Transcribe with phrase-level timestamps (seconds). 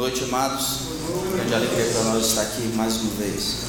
[0.00, 0.78] noite, amados.
[1.34, 3.66] Grande alegria para nós estar aqui mais uma vez.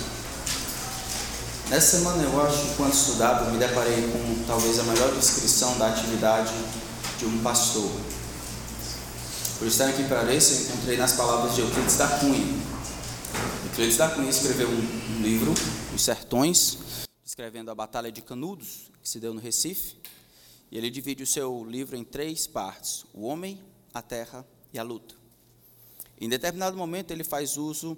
[1.69, 6.53] Nessa semana, eu acho, enquanto estudava, me deparei com talvez a melhor descrição da atividade
[7.19, 7.91] de um pastor.
[9.59, 12.61] Por estar aqui para isso, eu encontrei nas palavras de Euclides da Cunha.
[13.65, 15.53] Euclides da Cunha escreveu um, um livro,
[15.93, 16.77] Os Sertões,
[17.25, 19.97] descrevendo a Batalha de Canudos, que se deu no Recife.
[20.71, 23.61] E ele divide o seu livro em três partes: o homem,
[23.93, 25.20] a terra e a luta.
[26.21, 27.97] Em determinado momento, ele faz uso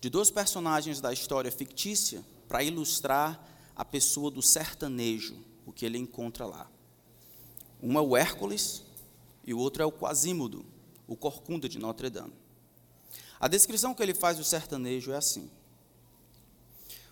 [0.00, 3.44] de dois personagens da história fictícia para ilustrar
[3.74, 5.36] a pessoa do sertanejo,
[5.66, 6.70] o que ele encontra lá.
[7.82, 8.84] Um é o Hércules
[9.44, 10.64] e o outro é o Quasímodo,
[11.08, 12.34] o corcunda de Notre Dame.
[13.40, 15.50] A descrição que ele faz do sertanejo é assim: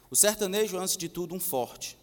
[0.08, 1.98] O sertanejo, antes de tudo, um forte.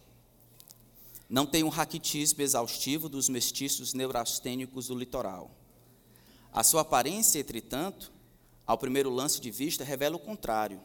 [1.26, 5.50] Não tem um raquitismo exaustivo dos mestiços neurastênicos do litoral
[6.54, 8.12] a sua aparência, entretanto,
[8.64, 10.80] ao primeiro lance de vista, revela o contrário.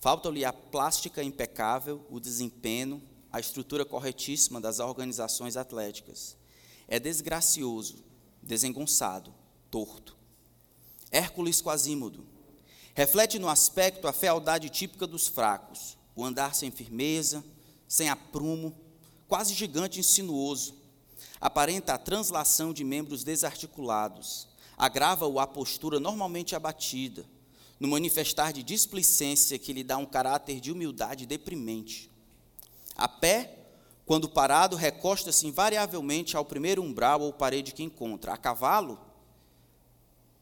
[0.00, 6.36] Falta-lhe a plástica impecável, o desempenho, a estrutura corretíssima das organizações atléticas.
[6.88, 8.02] É desgracioso,
[8.42, 9.32] desengonçado,
[9.70, 10.16] torto.
[11.12, 12.26] Hércules Quasímodo
[12.92, 17.44] reflete no aspecto a fealdade típica dos fracos, o andar sem firmeza,
[17.86, 18.76] sem aprumo,
[19.28, 20.74] quase gigante e insinuoso,
[21.40, 24.46] aparenta a translação de membros desarticulados,
[24.76, 27.24] agrava-o a postura normalmente abatida,
[27.78, 32.10] no manifestar de displicência que lhe dá um caráter de humildade deprimente.
[32.94, 33.56] A pé,
[34.04, 38.34] quando parado, recosta-se invariavelmente ao primeiro umbral ou parede que encontra.
[38.34, 39.00] A cavalo,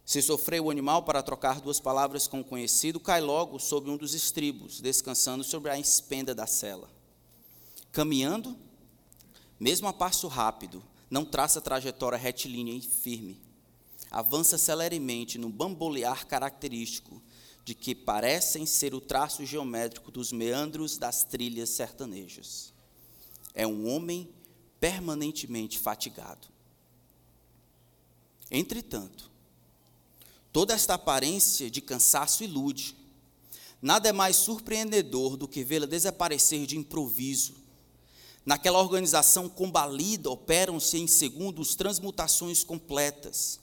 [0.05, 3.97] se sofreu o animal para trocar duas palavras com o conhecido, cai logo sobre um
[3.97, 6.89] dos estribos, descansando sobre a espenda da cela.
[7.93, 8.57] Caminhando,
[9.59, 13.41] mesmo a passo rápido, não traça trajetória retilínea e firme.
[14.11, 17.21] Avança celeremente no bambolear característico
[17.65, 22.73] de que parecem ser o traço geométrico dos meandros das trilhas sertanejas.
[23.55, 24.31] É um homem
[24.81, 26.49] permanentemente fatigado.
[28.51, 29.31] Entretanto,
[30.53, 32.97] toda esta aparência de cansaço ilude.
[33.83, 37.55] Nada é mais surpreendedor do que vê-la desaparecer de improviso,
[38.49, 43.61] Naquela organização combalida operam-se em segundos transmutações completas.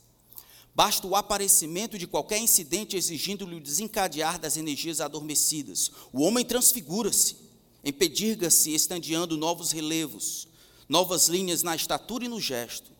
[0.72, 5.90] Basta o aparecimento de qualquer incidente exigindo-lhe o desencadear das energias adormecidas.
[6.12, 7.36] O homem transfigura-se,
[7.84, 10.46] empedirga-se, estandeando novos relevos,
[10.88, 12.92] novas linhas na estatura e no gesto.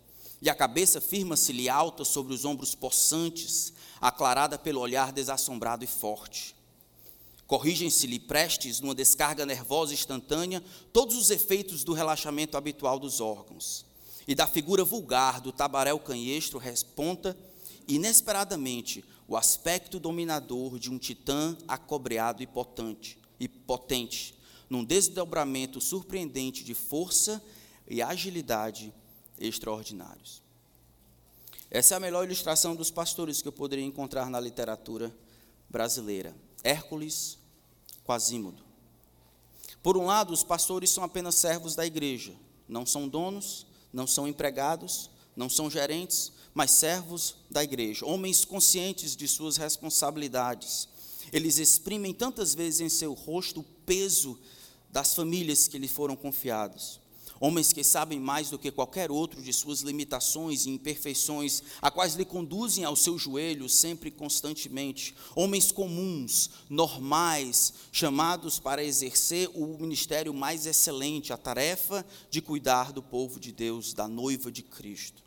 [0.42, 6.55] E a cabeça firma-se-lhe alta sobre os ombros possantes, aclarada pelo olhar desassombrado e forte.
[7.46, 10.62] Corrigem-se-lhe prestes, numa descarga nervosa instantânea,
[10.92, 13.86] todos os efeitos do relaxamento habitual dos órgãos.
[14.26, 17.36] E da figura vulgar do tabaréu canhestro responta,
[17.86, 24.34] inesperadamente, o aspecto dominador de um titã acobreado e potente, e potente
[24.68, 27.42] num desdobramento surpreendente de força
[27.88, 28.92] e agilidade
[29.38, 30.42] extraordinários.
[31.70, 35.14] Essa é a melhor ilustração dos pastores que eu poderia encontrar na literatura
[35.68, 36.34] brasileira.
[36.66, 37.38] Hércules
[38.04, 38.64] Quasímodo.
[39.82, 42.34] Por um lado, os pastores são apenas servos da igreja,
[42.68, 49.14] não são donos, não são empregados, não são gerentes, mas servos da igreja, homens conscientes
[49.14, 50.88] de suas responsabilidades.
[51.32, 54.36] Eles exprimem tantas vezes em seu rosto o peso
[54.90, 56.98] das famílias que lhe foram confiadas.
[57.38, 62.14] Homens que sabem mais do que qualquer outro de suas limitações e imperfeições, a quais
[62.14, 65.14] lhe conduzem ao seu joelho sempre e constantemente.
[65.34, 73.02] Homens comuns, normais, chamados para exercer o ministério mais excelente, a tarefa de cuidar do
[73.02, 75.22] povo de Deus, da noiva de Cristo.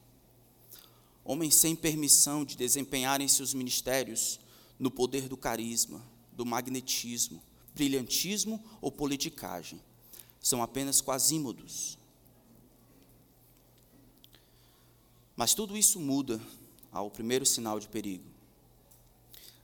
[1.24, 4.40] Homens sem permissão de desempenharem seus ministérios
[4.80, 6.04] no poder do carisma,
[6.34, 7.40] do magnetismo,
[7.76, 9.80] brilhantismo ou politicagem.
[10.42, 11.99] São apenas quasímodos,
[15.40, 16.38] Mas tudo isso muda
[16.92, 18.26] ao primeiro sinal de perigo.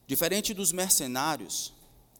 [0.06, 1.70] Diferente dos mercenários,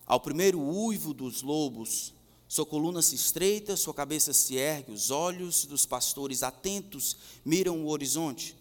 [0.04, 2.12] ao primeiro uivo dos lobos,
[2.46, 7.16] sua coluna se estreita, sua cabeça se ergue, os olhos dos pastores atentos
[7.46, 8.54] miram o horizonte,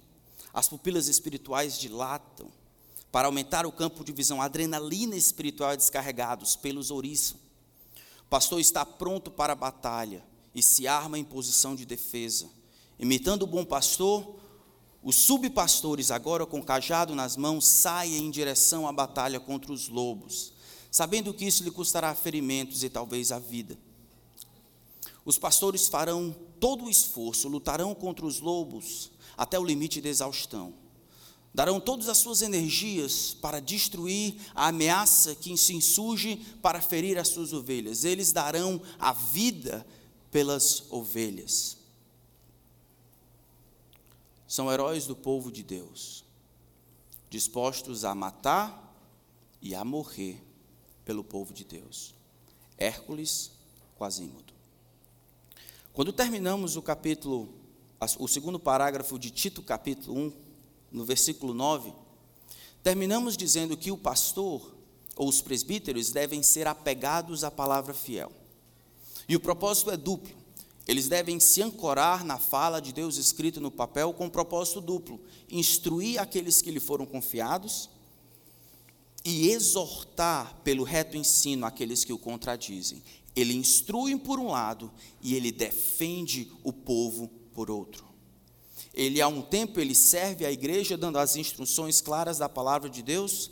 [0.53, 2.49] as pupilas espirituais dilatam.
[3.11, 7.37] Para aumentar o campo de visão, a adrenalina espiritual é descarregada, os pelos ouriçam.
[8.21, 10.23] O pastor está pronto para a batalha
[10.55, 12.49] e se arma em posição de defesa.
[12.97, 14.44] Imitando o bom pastor,
[15.05, 20.51] os subpastores, agora com cajado nas mãos, saem em direção à batalha contra os lobos,
[20.89, 23.77] sabendo que isso lhe custará ferimentos e talvez a vida.
[25.23, 30.73] Os pastores farão todo o esforço, lutarão contra os lobos até o limite de exaustão.
[31.53, 37.27] darão todas as suas energias para destruir a ameaça que se insurge para ferir as
[37.27, 38.03] suas ovelhas.
[38.03, 39.85] Eles darão a vida
[40.31, 41.84] pelas ovelhas.
[44.55, 46.23] São heróis do povo de Deus,
[47.29, 48.95] dispostos a matar
[49.61, 50.41] e a morrer
[51.03, 52.15] pelo povo de Deus.
[52.77, 53.51] Hércules
[53.97, 54.53] Quasímodo.
[55.91, 57.53] Quando terminamos o capítulo,
[58.17, 60.33] o segundo parágrafo de Tito, capítulo 1,
[60.89, 61.91] no versículo 9,
[62.81, 64.73] terminamos dizendo que o pastor
[65.17, 68.31] ou os presbíteros devem ser apegados à palavra fiel.
[69.27, 70.44] E o propósito é duplo.
[70.87, 75.19] Eles devem se ancorar na fala de Deus escrito no papel com um propósito duplo:
[75.49, 77.89] instruir aqueles que lhe foram confiados
[79.23, 83.01] e exortar pelo reto ensino aqueles que o contradizem.
[83.35, 84.91] Ele instrui por um lado
[85.21, 88.05] e ele defende o povo por outro.
[88.93, 93.01] Ele, há um tempo, ele serve a igreja dando as instruções claras da palavra de
[93.01, 93.51] Deus.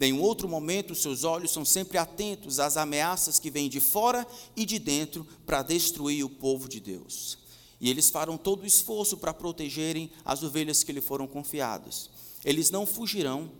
[0.00, 4.26] Em um outro momento, seus olhos são sempre atentos às ameaças que vêm de fora
[4.54, 7.38] e de dentro para destruir o povo de Deus.
[7.80, 12.10] E eles farão todo o esforço para protegerem as ovelhas que lhe foram confiadas.
[12.44, 13.50] Eles não fugirão,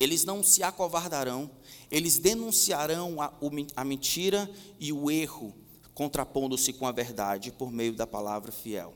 [0.00, 1.50] eles não se acovardarão,
[1.90, 3.32] eles denunciarão a,
[3.76, 5.54] a mentira e o erro,
[5.94, 8.94] contrapondo-se com a verdade por meio da palavra fiel.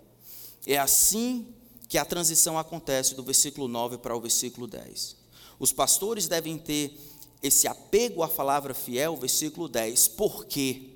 [0.66, 1.46] É assim
[1.88, 5.21] que a transição acontece do versículo 9 para o versículo 10.
[5.62, 6.98] Os pastores devem ter
[7.40, 10.08] esse apego à palavra fiel, versículo 10.
[10.08, 10.88] Por quê?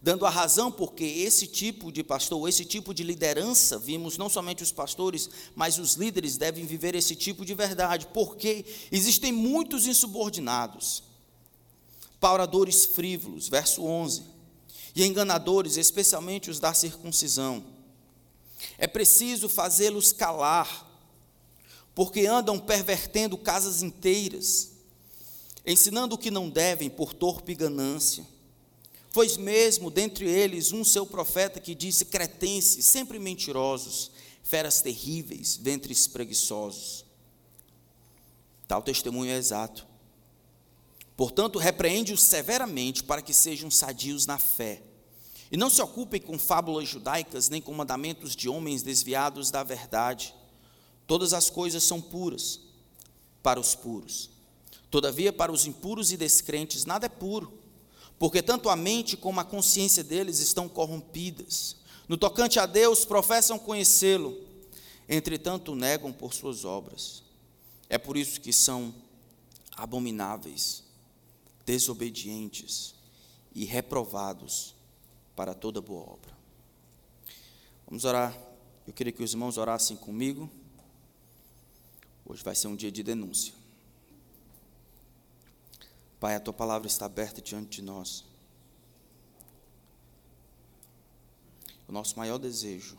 [0.00, 4.62] Dando a razão porque esse tipo de pastor, esse tipo de liderança, vimos não somente
[4.62, 11.02] os pastores, mas os líderes devem viver esse tipo de verdade, porque existem muitos insubordinados,
[12.20, 14.22] pauradores frívolos, verso 11,
[14.94, 17.74] e enganadores, especialmente os da circuncisão
[18.78, 20.93] é preciso fazê-los calar,
[21.94, 24.70] porque andam pervertendo casas inteiras,
[25.64, 28.26] ensinando o que não devem por torpe ganância.
[29.12, 34.10] Pois mesmo dentre eles um seu profeta que disse: cretenses, sempre mentirosos,
[34.42, 37.04] feras terríveis, ventres preguiçosos.
[38.66, 39.86] Tal testemunho é exato.
[41.16, 44.82] Portanto, repreende-os severamente para que sejam sadios na fé
[45.50, 50.34] e não se ocupem com fábulas judaicas, nem com mandamentos de homens desviados da verdade.
[51.06, 52.60] Todas as coisas são puras
[53.42, 54.30] para os puros.
[54.90, 57.52] Todavia, para os impuros e descrentes, nada é puro,
[58.18, 61.76] porque tanto a mente como a consciência deles estão corrompidas.
[62.08, 64.38] No tocante a Deus, professam conhecê-lo,
[65.08, 67.22] entretanto, negam por suas obras.
[67.88, 68.94] É por isso que são
[69.76, 70.84] abomináveis,
[71.66, 72.94] desobedientes
[73.54, 74.74] e reprovados
[75.34, 76.32] para toda boa obra.
[77.86, 78.36] Vamos orar.
[78.86, 80.50] Eu queria que os irmãos orassem comigo.
[82.26, 83.54] Hoje vai ser um dia de denúncia.
[86.18, 88.24] Pai, a tua palavra está aberta diante de nós.
[91.86, 92.96] O nosso maior desejo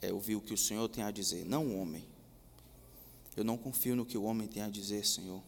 [0.00, 2.06] é ouvir o que o Senhor tem a dizer, não o homem.
[3.36, 5.42] Eu não confio no que o homem tem a dizer, Senhor.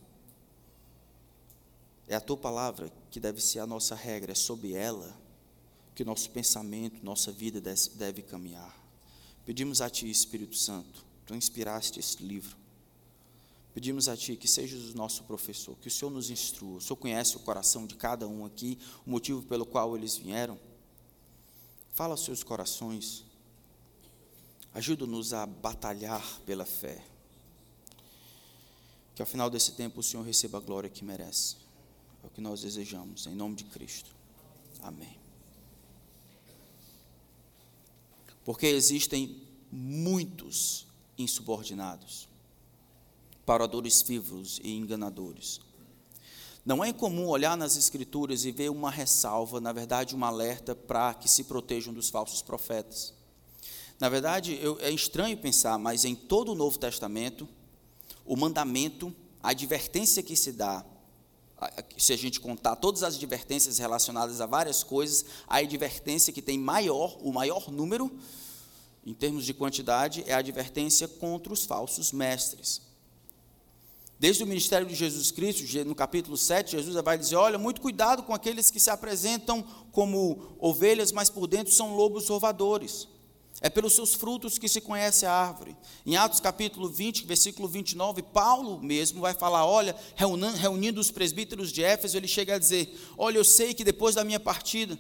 [2.09, 5.17] É a tua palavra que deve ser a nossa regra, é sob ela
[5.95, 8.77] que nosso pensamento, nossa vida deve caminhar.
[9.45, 12.62] Pedimos a Ti, Espírito Santo, Tu inspiraste este livro.
[13.75, 16.79] Pedimos a Ti que sejas o nosso professor, que o Senhor nos instrua.
[16.79, 20.59] O Senhor conhece o coração de cada um aqui, o motivo pelo qual eles vieram.
[21.93, 23.25] Fala aos seus corações.
[24.75, 27.05] Ajuda-nos a batalhar pela fé.
[29.15, 31.57] Que ao final desse tempo o Senhor receba a glória que merece.
[32.23, 34.11] É o que nós desejamos, em nome de Cristo.
[34.83, 35.19] Amém.
[38.45, 40.87] Porque existem muitos
[41.17, 42.29] insubordinados,
[43.45, 45.61] paradores vivos e enganadores.
[46.65, 51.13] Não é incomum olhar nas Escrituras e ver uma ressalva, na verdade, um alerta para
[51.15, 53.13] que se protejam dos falsos profetas.
[53.99, 57.49] Na verdade, eu, é estranho pensar, mas em todo o Novo Testamento,
[58.25, 60.85] o mandamento, a advertência que se dá,
[61.97, 66.59] se a gente contar todas as advertências relacionadas a várias coisas, a advertência que tem
[66.59, 68.11] maior, o maior número,
[69.05, 72.92] em termos de quantidade, é a advertência contra os falsos mestres.
[74.23, 78.23] Desde o ministério de Jesus Cristo, no capítulo 7, Jesus vai dizer: Olha, muito cuidado
[78.23, 83.09] com aqueles que se apresentam como ovelhas, mas por dentro são lobos rovadores.
[83.61, 85.77] É pelos seus frutos que se conhece a árvore.
[86.07, 91.83] Em Atos capítulo 20, versículo 29, Paulo mesmo vai falar: Olha, reunindo os presbíteros de
[91.83, 94.97] Éfeso, ele chega a dizer: Olha, eu sei que depois da minha partida,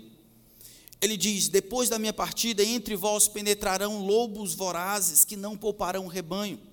[1.01, 6.09] ele diz: Depois da minha partida, entre vós penetrarão lobos vorazes que não pouparão o
[6.09, 6.72] rebanho.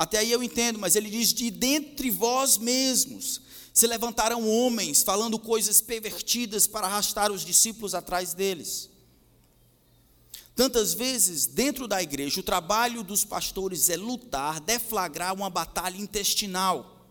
[0.00, 3.42] Até aí eu entendo, mas ele diz: de dentre vós mesmos
[3.74, 8.88] se levantarão homens falando coisas pervertidas para arrastar os discípulos atrás deles.
[10.56, 17.06] Tantas vezes, dentro da igreja, o trabalho dos pastores é lutar, deflagrar uma batalha intestinal.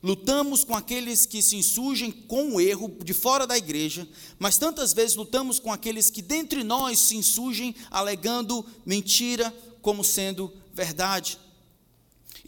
[0.00, 4.06] Lutamos com aqueles que se insurgem com o erro de fora da igreja,
[4.38, 10.52] mas tantas vezes lutamos com aqueles que dentre nós se insurgem alegando mentira como sendo
[10.72, 11.36] verdade.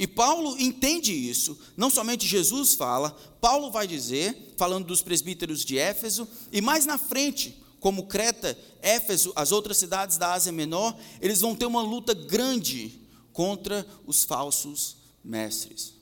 [0.02, 5.78] E Paulo entende isso, não somente Jesus fala, Paulo vai dizer, falando dos presbíteros de
[5.78, 11.40] Éfeso, e mais na frente, como Creta, Éfeso, as outras cidades da Ásia Menor, eles
[11.40, 13.00] vão ter uma luta grande
[13.32, 15.94] contra os falsos mestres.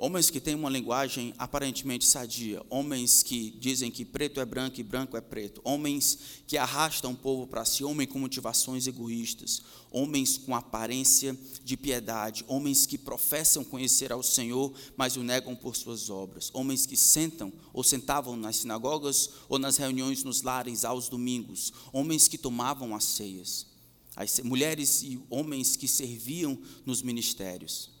[0.00, 4.84] Homens que têm uma linguagem aparentemente sadia, homens que dizem que preto é branco e
[4.84, 10.38] branco é preto, homens que arrastam o povo para si, homens com motivações egoístas, homens
[10.38, 16.08] com aparência de piedade, homens que professam conhecer ao Senhor, mas o negam por suas
[16.10, 21.72] obras, homens que sentam ou sentavam nas sinagogas ou nas reuniões nos lares aos domingos,
[21.92, 23.66] homens que tomavam as ceias,
[24.14, 27.97] as mulheres e homens que serviam nos ministérios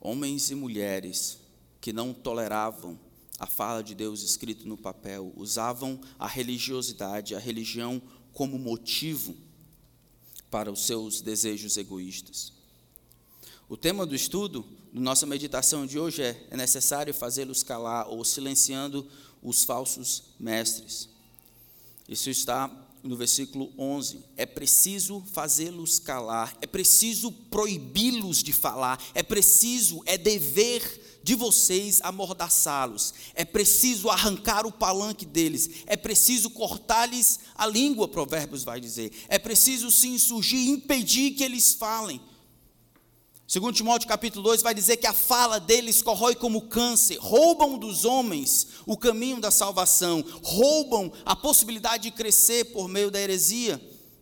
[0.00, 1.38] homens e mulheres
[1.80, 2.98] que não toleravam
[3.38, 8.02] a fala de Deus escrito no papel, usavam a religiosidade, a religião
[8.32, 9.36] como motivo
[10.50, 12.52] para os seus desejos egoístas.
[13.68, 18.24] O tema do estudo, da nossa meditação de hoje é: é necessário fazê-los calar ou
[18.24, 19.06] silenciando
[19.42, 21.08] os falsos mestres.
[22.08, 22.70] Isso está
[23.02, 30.18] no versículo 11, é preciso fazê-los calar, é preciso proibi-los de falar, é preciso, é
[30.18, 38.08] dever de vocês amordaçá-los, é preciso arrancar o palanque deles, é preciso cortar-lhes a língua,
[38.08, 42.20] Provérbios vai dizer, é preciso se insurgir, impedir que eles falem,
[43.48, 48.04] Segundo Timóteo capítulo 2 vai dizer que a fala deles corrói como câncer, roubam dos
[48.04, 53.80] homens o caminho da salvação, roubam a possibilidade de crescer por meio da heresia.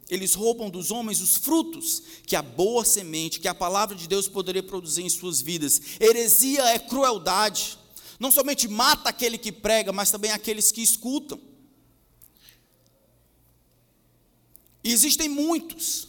[0.09, 4.29] Eles roubam dos homens os frutos que a boa semente, que a palavra de Deus
[4.29, 5.81] poderia produzir em suas vidas.
[5.99, 7.77] Heresia é crueldade.
[8.21, 11.41] Não somente mata aquele que prega, mas também aqueles que escutam.
[14.85, 16.07] E existem muitos.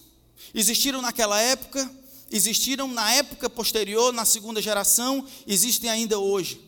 [0.53, 1.91] Existiram naquela época,
[2.31, 6.62] existiram na época posterior, na segunda geração, existem ainda hoje.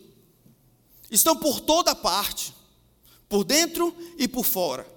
[1.10, 2.54] Estão por toda parte,
[3.28, 4.88] por dentro e por fora.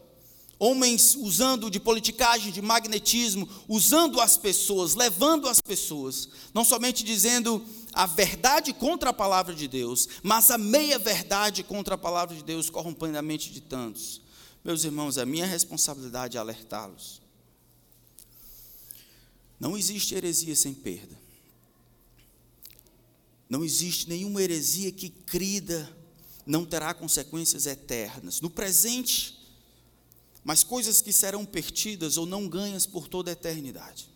[0.59, 7.64] Homens usando de politicagem, de magnetismo, usando as pessoas, levando as pessoas, não somente dizendo
[7.92, 12.71] a verdade contra a palavra de Deus, mas a meia-verdade contra a palavra de Deus,
[12.71, 14.21] corrompendo a mente de tantos.
[14.64, 17.22] Meus irmãos, é minha responsabilidade alertá-los.
[19.62, 21.16] Não existe heresia sem perda.
[23.49, 25.88] Não existe nenhuma heresia que crida
[26.45, 28.40] não terá consequências eternas.
[28.40, 29.38] No presente,
[30.42, 34.11] mas coisas que serão perdidas ou não ganhas por toda a eternidade.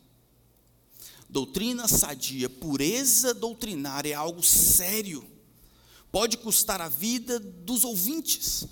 [1.28, 5.24] Doutrina sadia, pureza doutrinária é algo sério.
[6.10, 8.66] Pode custar a vida dos ouvintes.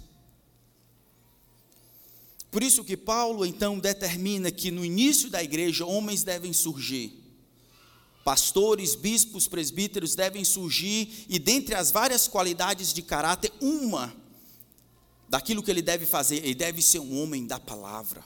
[2.55, 7.13] Por isso que Paulo então determina que no início da igreja homens devem surgir.
[8.23, 14.15] Pastores, bispos, presbíteros devem surgir e dentre as várias qualidades de caráter, uma
[15.29, 18.25] daquilo que ele deve fazer, ele deve ser um homem da palavra.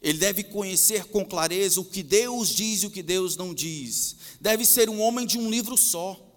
[0.00, 4.14] Ele deve conhecer com clareza o que Deus diz e o que Deus não diz.
[4.40, 6.27] Deve ser um homem de um livro só.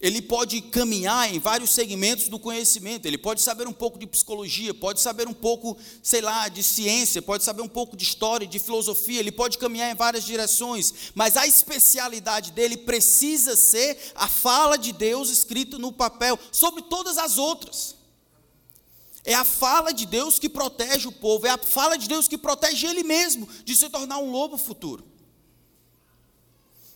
[0.00, 3.06] Ele pode caminhar em vários segmentos do conhecimento.
[3.06, 7.20] Ele pode saber um pouco de psicologia, pode saber um pouco, sei lá, de ciência,
[7.20, 9.18] pode saber um pouco de história, de filosofia.
[9.18, 14.92] Ele pode caminhar em várias direções, mas a especialidade dele precisa ser a fala de
[14.92, 17.96] Deus escrita no papel, sobre todas as outras.
[19.24, 22.38] É a fala de Deus que protege o povo, é a fala de Deus que
[22.38, 25.04] protege ele mesmo de se tornar um lobo futuro.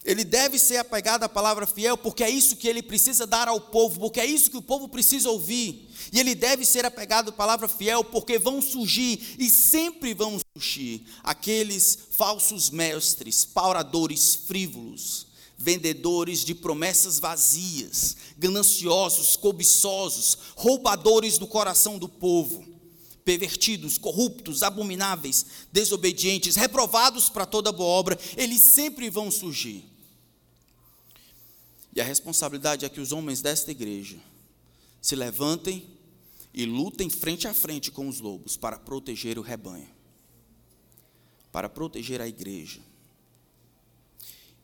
[0.04, 3.60] Ele deve ser apegado à palavra fiel, porque é isso que ele precisa dar ao
[3.60, 5.88] povo, porque é isso que o povo precisa ouvir.
[6.12, 11.06] E ele deve ser apegado à palavra fiel, porque vão surgir e sempre vão surgir
[11.22, 22.08] aqueles falsos mestres, pauradores frívolos, vendedores de promessas vazias, gananciosos, cobiçosos, roubadores do coração do
[22.08, 22.64] povo,
[23.24, 29.91] pervertidos, corruptos, abomináveis, desobedientes, reprovados para toda boa obra, eles sempre vão surgir.
[31.94, 34.18] E a responsabilidade é que os homens desta igreja
[35.00, 35.86] se levantem
[36.54, 39.88] e lutem frente a frente com os lobos para proteger o rebanho,
[41.50, 42.80] para proteger a igreja.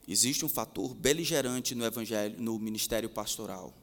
[0.07, 3.75] existe um fator beligerante no evangelho, no ministério pastoral.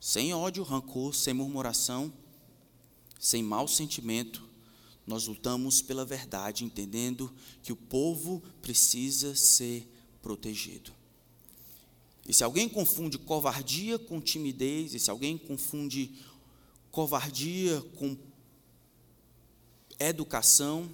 [0.00, 2.10] Sem ódio, rancor, sem murmuração,
[3.20, 4.48] sem mau sentimento,
[5.06, 9.86] nós lutamos pela verdade, entendendo que o povo precisa ser
[10.22, 10.97] protegido.
[12.28, 16.14] E se alguém confunde covardia com timidez, e se alguém confunde
[16.90, 18.14] covardia com
[19.98, 20.90] educação,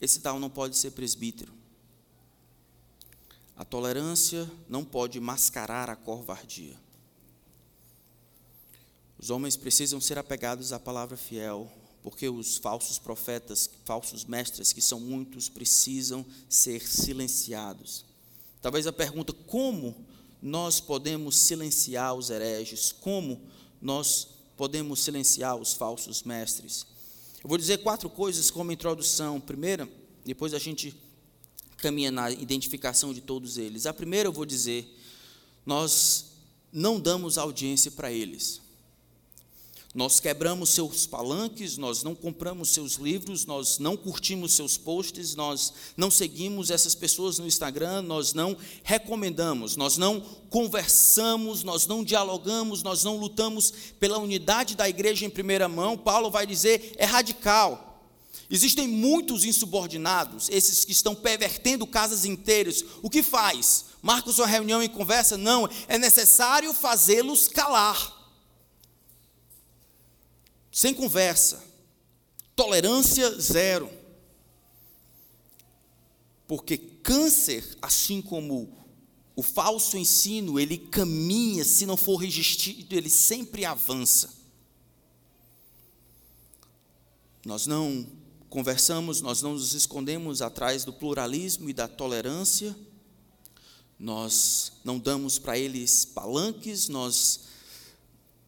[0.00, 1.52] esse tal não pode ser presbítero.
[3.56, 6.78] A tolerância não pode mascarar a covardia.
[9.18, 11.70] Os homens precisam ser apegados à palavra fiel,
[12.00, 18.04] porque os falsos profetas, falsos mestres, que são muitos, precisam ser silenciados.
[18.60, 20.13] Talvez a pergunta: como
[20.44, 22.92] nós podemos silenciar os hereges?
[22.92, 23.40] Como
[23.80, 26.86] nós podemos silenciar os falsos mestres?
[27.42, 29.40] Eu vou dizer quatro coisas como introdução.
[29.40, 29.88] Primeira,
[30.22, 30.94] depois a gente
[31.78, 33.86] caminha na identificação de todos eles.
[33.86, 34.86] A primeira eu vou dizer:
[35.64, 36.26] nós
[36.70, 38.60] não damos audiência para eles.
[39.94, 45.72] Nós quebramos seus palanques, nós não compramos seus livros, nós não curtimos seus posts, nós
[45.96, 50.20] não seguimos essas pessoas no Instagram, nós não recomendamos, nós não
[50.50, 55.96] conversamos, nós não dialogamos, nós não lutamos pela unidade da igreja em primeira mão.
[55.96, 57.92] Paulo vai dizer, é radical.
[58.50, 62.84] Existem muitos insubordinados, esses que estão pervertendo casas inteiras.
[63.00, 63.84] O que faz?
[64.02, 65.36] Marcos uma reunião e conversa?
[65.36, 68.13] Não, é necessário fazê-los calar
[70.74, 71.62] sem conversa,
[72.56, 73.88] tolerância zero.
[76.48, 78.76] Porque câncer, assim como
[79.36, 84.34] o falso ensino, ele caminha, se não for resistido, ele sempre avança.
[87.46, 88.04] Nós não
[88.50, 92.76] conversamos, nós não nos escondemos atrás do pluralismo e da tolerância,
[93.96, 97.42] nós não damos para eles palanques, nós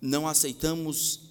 [0.01, 1.26] não aceitamos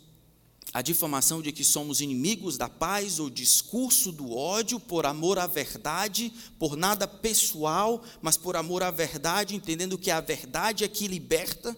[0.76, 5.48] a difamação de que somos inimigos da paz, o discurso do ódio por amor à
[5.48, 11.08] verdade, por nada pessoal, mas por amor à verdade, entendendo que a verdade é que
[11.08, 11.74] liberta,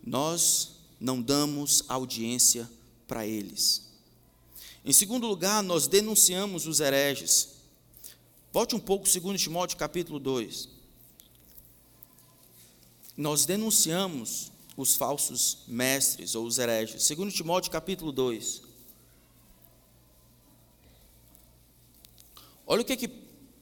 [0.00, 2.70] nós não damos audiência
[3.04, 3.88] para eles.
[4.84, 7.48] Em segundo lugar, nós denunciamos os hereges.
[8.52, 10.68] Volte um pouco, 2 Timóteo capítulo 2.
[13.16, 17.02] Nós denunciamos os falsos mestres ou os hereges.
[17.02, 18.62] Segundo Timóteo capítulo 2.
[22.66, 23.08] Olha o que, que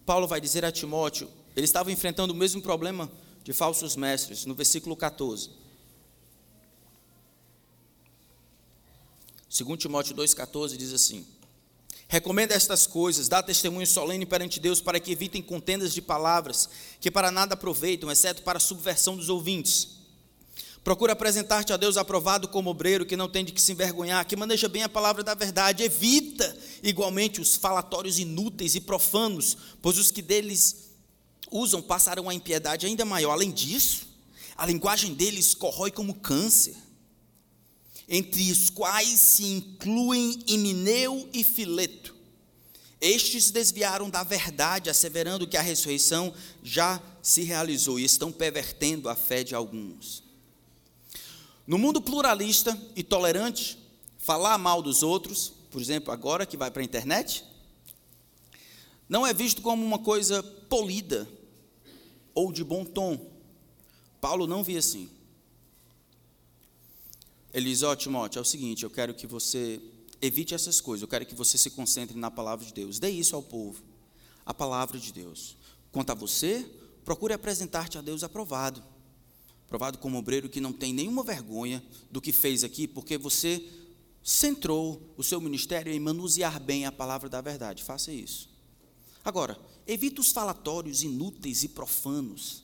[0.05, 1.31] Paulo vai dizer a Timóteo.
[1.55, 3.11] Ele estava enfrentando o mesmo problema
[3.45, 5.51] de falsos mestres, no versículo 14.
[9.49, 11.25] Segundo Timóteo 2,14 diz assim:
[12.09, 17.11] Recomenda estas coisas, dá testemunho solene perante Deus, para que evitem contendas de palavras, que
[17.11, 20.04] para nada aproveitam, exceto para a subversão dos ouvintes
[20.85, 24.37] Procura apresentar-te a Deus aprovado como obreiro, que não tem de que se envergonhar, que
[24.37, 25.83] maneja bem a palavra da verdade.
[25.83, 30.91] Evita igualmente os falatórios inúteis e profanos, pois os que deles
[31.51, 33.33] usam passarão a impiedade ainda maior.
[33.33, 34.07] Além disso,
[34.55, 36.77] a linguagem deles corrói como câncer,
[38.07, 42.15] entre os quais se incluem Himineu e Fileto.
[43.01, 49.15] Estes desviaram da verdade, asseverando que a ressurreição já se realizou e estão pervertendo a
[49.15, 50.24] fé de alguns.
[51.67, 53.79] No mundo pluralista e tolerante,
[54.19, 57.45] falar mal dos outros, por exemplo, agora que vai para a internet,
[59.09, 61.29] não é visto como uma coisa polida
[62.35, 63.31] ou de bom tom.
[64.21, 65.09] Paulo não via assim.
[67.53, 69.81] Ele diz: Ó oh, Timóteo, é o seguinte, eu quero que você
[70.21, 72.99] evite essas coisas, eu quero que você se concentre na palavra de Deus.
[72.99, 73.83] Dê isso ao povo,
[74.45, 75.57] a palavra de Deus.
[75.93, 76.69] Quanto a você,
[77.05, 78.83] procure apresentar-te a Deus aprovado
[79.75, 83.61] provado como obreiro que não tem nenhuma vergonha do que fez aqui, porque você
[84.23, 87.83] centrou o seu ministério em manusear bem a palavra da verdade.
[87.83, 88.49] Faça isso.
[89.25, 92.63] Agora, evite os falatórios inúteis e profanos,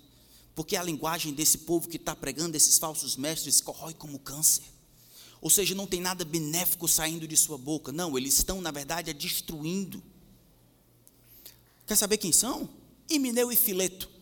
[0.55, 4.63] porque a linguagem desse povo que está pregando, esses falsos mestres, corrói como câncer.
[5.41, 7.91] Ou seja, não tem nada benéfico saindo de sua boca.
[7.91, 10.01] Não, eles estão, na verdade, destruindo.
[11.89, 12.71] Quer saber quem são?
[13.09, 14.20] Imineu e Fileto.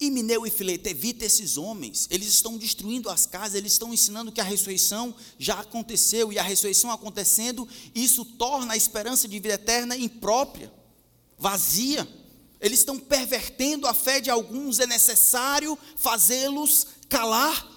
[0.00, 2.08] E Mineu e Fileto, evita esses homens.
[2.10, 6.32] Eles estão destruindo as casas, eles estão ensinando que a ressurreição já aconteceu.
[6.32, 10.72] E a ressurreição acontecendo, isso torna a esperança de vida eterna imprópria,
[11.36, 12.08] vazia.
[12.58, 17.68] Eles estão pervertendo a fé de alguns, é necessário fazê-los calar.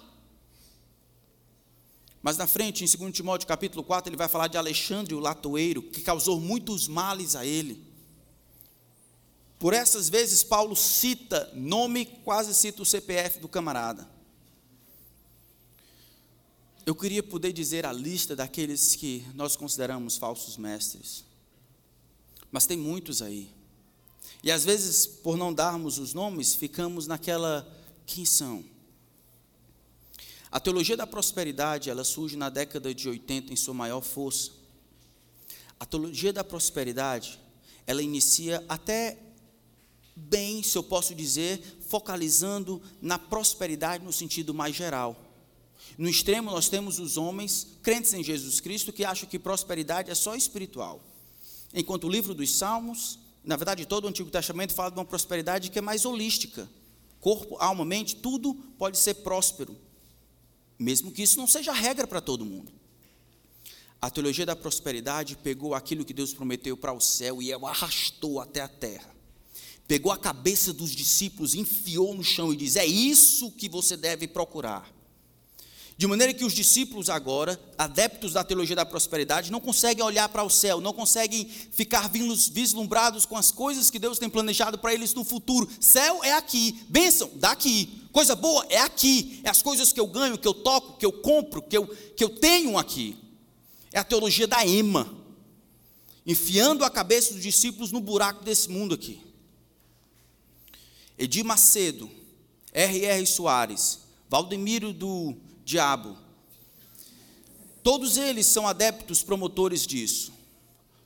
[2.22, 5.82] Mas na frente, em 2 Timóteo capítulo 4, ele vai falar de Alexandre, o latoeiro,
[5.82, 7.93] que causou muitos males a ele.
[9.58, 14.08] Por essas vezes, Paulo cita nome, quase cita o CPF do camarada.
[16.86, 21.24] Eu queria poder dizer a lista daqueles que nós consideramos falsos mestres,
[22.52, 23.50] mas tem muitos aí.
[24.42, 27.66] E às vezes, por não darmos os nomes, ficamos naquela
[28.04, 28.62] quem são.
[30.50, 34.52] A teologia da prosperidade, ela surge na década de 80 em sua maior força.
[35.80, 37.40] A teologia da prosperidade,
[37.86, 39.18] ela inicia até
[40.16, 45.20] bem, se eu posso dizer, focalizando na prosperidade no sentido mais geral.
[45.98, 50.14] No extremo, nós temos os homens crentes em Jesus Cristo que acham que prosperidade é
[50.14, 51.02] só espiritual.
[51.72, 55.70] Enquanto o livro dos Salmos, na verdade, todo o Antigo Testamento fala de uma prosperidade
[55.70, 56.68] que é mais holística.
[57.20, 59.76] Corpo, alma, mente, tudo pode ser próspero.
[60.78, 62.72] Mesmo que isso não seja regra para todo mundo.
[64.00, 68.40] A teologia da prosperidade pegou aquilo que Deus prometeu para o céu e o arrastou
[68.40, 69.13] até a terra
[69.86, 74.26] pegou a cabeça dos discípulos, enfiou no chão e diz: É isso que você deve
[74.26, 74.92] procurar.
[75.96, 80.42] De maneira que os discípulos, agora, adeptos da teologia da prosperidade, não conseguem olhar para
[80.42, 85.14] o céu, não conseguem ficar vislumbrados com as coisas que Deus tem planejado para eles
[85.14, 85.70] no futuro.
[85.80, 88.02] Céu é aqui, bênção, daqui.
[88.10, 89.40] Coisa boa é aqui.
[89.44, 92.24] É as coisas que eu ganho, que eu toco, que eu compro, que eu, que
[92.24, 93.16] eu tenho aqui.
[93.92, 95.14] É a teologia da ema,
[96.26, 99.23] enfiando a cabeça dos discípulos no buraco desse mundo aqui.
[101.18, 102.10] Edir Macedo,
[102.72, 103.26] R.R.
[103.26, 106.16] Soares, Valdemiro do Diabo,
[107.82, 110.32] todos eles são adeptos promotores disso.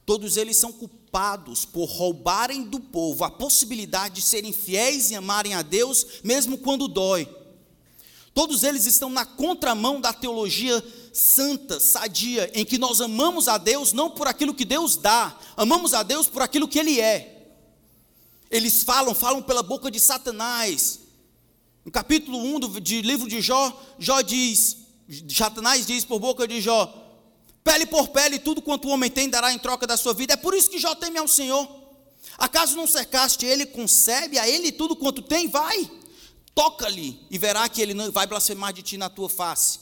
[0.07, 5.53] Todos eles são culpados por roubarem do povo a possibilidade de serem fiéis e amarem
[5.53, 7.29] a Deus, mesmo quando dói.
[8.33, 13.93] Todos eles estão na contramão da teologia santa, sadia, em que nós amamos a Deus
[13.93, 17.38] não por aquilo que Deus dá, amamos a Deus por aquilo que Ele é.
[18.51, 21.01] Eles falam, falam pela boca de Satanás.
[21.85, 24.77] No capítulo 1 do de livro de Jó, Jó diz,
[25.29, 26.87] Satanás diz por boca de Jó:
[27.63, 30.35] pele por pele, tudo quanto o homem tem dará em troca da sua vida.
[30.35, 31.69] É por isso que Jó teme ao Senhor.
[32.37, 35.49] Acaso não cercaste ele, concebe a ele tudo quanto tem?
[35.49, 35.91] Vai,
[36.55, 39.81] toca-lhe e verá que ele não vai blasfemar de ti na tua face.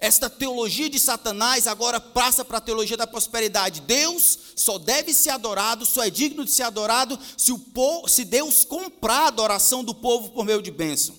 [0.00, 3.80] Esta teologia de Satanás agora passa para a teologia da prosperidade.
[3.80, 8.24] Deus só deve ser adorado, só é digno de ser adorado se, o povo, se
[8.24, 11.16] Deus comprar a adoração do povo por meio de bênção.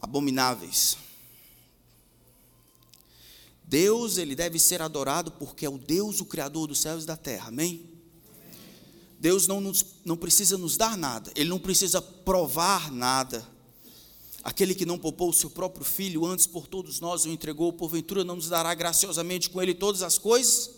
[0.00, 0.96] Abomináveis.
[3.62, 7.16] Deus, ele deve ser adorado porque é o Deus, o Criador dos céus e da
[7.16, 7.48] terra.
[7.48, 7.90] Amém?
[9.18, 13.53] Deus não, nos, não precisa nos dar nada, Ele não precisa provar nada.
[14.44, 18.22] Aquele que não poupou o seu próprio filho, antes por todos nós o entregou, porventura
[18.22, 20.70] não nos dará graciosamente com ele todas as coisas?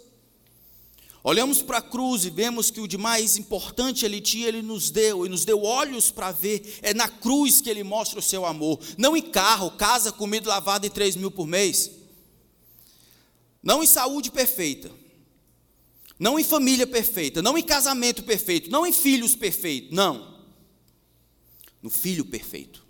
[1.24, 4.88] Olhamos para a cruz e vemos que o de mais importante ele tinha, ele nos
[4.88, 6.79] deu, e nos deu olhos para ver.
[6.81, 8.79] É na cruz que ele mostra o seu amor.
[8.96, 11.90] Não em carro, casa, comida lavada e três mil por mês.
[13.61, 14.92] Não em saúde perfeita.
[16.16, 17.42] Não em família perfeita.
[17.42, 18.70] Não em casamento perfeito.
[18.70, 19.90] Não em filhos perfeitos.
[19.90, 20.37] Não.
[21.83, 22.86] No filho perfeito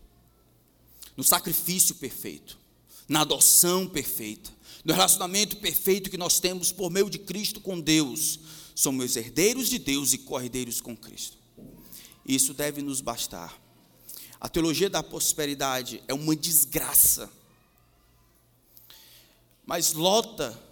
[1.16, 2.58] no sacrifício perfeito,
[3.08, 4.50] na adoção perfeita,
[4.84, 8.38] no relacionamento perfeito que nós temos por meio de Cristo com Deus.
[8.74, 11.38] Somos herdeiros de Deus e corredeiros com Cristo.
[12.24, 13.60] Isso deve nos bastar.
[14.40, 17.30] A teologia da prosperidade é uma desgraça,
[19.64, 20.62] mas lota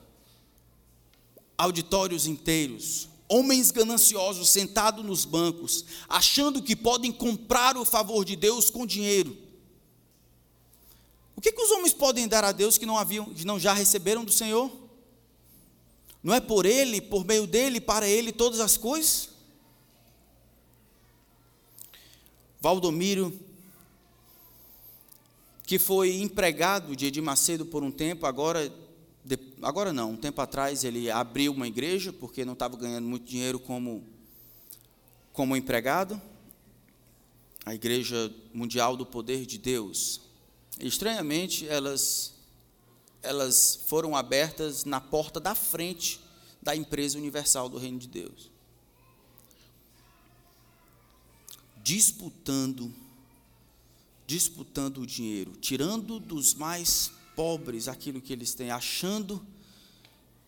[1.56, 8.68] auditórios inteiros, homens gananciosos sentados nos bancos, achando que podem comprar o favor de Deus
[8.70, 9.43] com dinheiro.
[11.44, 14.24] Que, que os homens podem dar a Deus que não, haviam, que não já receberam
[14.24, 14.72] do Senhor?
[16.22, 19.28] Não é por Ele, por meio dele, para Ele todas as coisas?
[22.62, 23.38] Valdomiro,
[25.66, 28.72] que foi empregado de Edir Macedo por um tempo, agora,
[29.60, 33.60] agora não, um tempo atrás ele abriu uma igreja, porque não estava ganhando muito dinheiro
[33.60, 34.02] como,
[35.30, 36.18] como empregado,
[37.66, 40.24] a Igreja Mundial do Poder de Deus,
[40.80, 42.34] Estranhamente, elas,
[43.22, 46.20] elas foram abertas na porta da frente
[46.60, 48.50] da empresa universal do Reino de Deus.
[51.82, 52.92] Disputando,
[54.26, 59.44] disputando o dinheiro, tirando dos mais pobres aquilo que eles têm, achando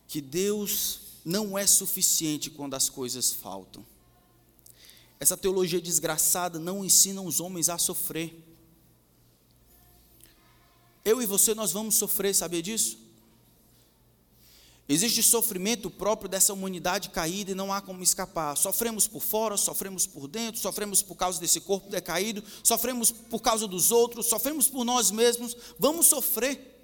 [0.07, 3.85] que Deus não é suficiente quando as coisas faltam.
[5.19, 8.46] Essa teologia desgraçada não ensina os homens a sofrer.
[11.07, 12.97] Eu e você, nós vamos sofrer, sabia disso?
[14.89, 18.57] Existe sofrimento próprio dessa humanidade caída e não há como escapar.
[18.57, 23.65] Sofremos por fora, sofremos por dentro, sofremos por causa desse corpo decaído, sofremos por causa
[23.69, 25.55] dos outros, sofremos por nós mesmos.
[25.79, 26.77] Vamos sofrer.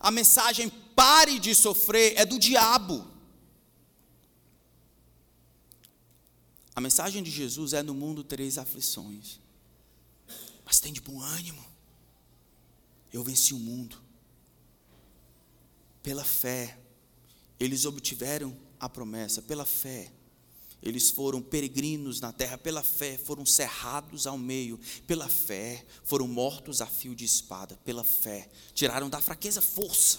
[0.00, 3.06] A mensagem pare de sofrer é do diabo.
[6.74, 9.38] A mensagem de Jesus é: no mundo três aflições,
[10.64, 11.71] mas tem de bom ânimo.
[13.12, 14.00] Eu venci o mundo.
[16.02, 16.78] Pela fé,
[17.60, 20.10] eles obtiveram a promessa, pela fé.
[20.82, 26.80] Eles foram peregrinos na terra, pela fé, foram cerrados ao meio, pela fé, foram mortos
[26.80, 30.18] a fio de espada, pela fé, tiraram da fraqueza força,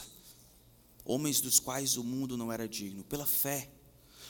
[1.04, 3.70] homens dos quais o mundo não era digno, pela fé.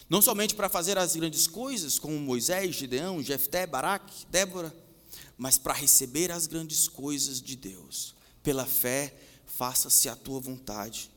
[0.10, 4.76] Não somente para fazer as grandes coisas, como Moisés, Gideão, Jefté, Baraque, Débora,
[5.38, 8.15] mas para receber as grandes coisas de Deus.
[8.43, 11.10] Pela fé, faça-se a tua vontade,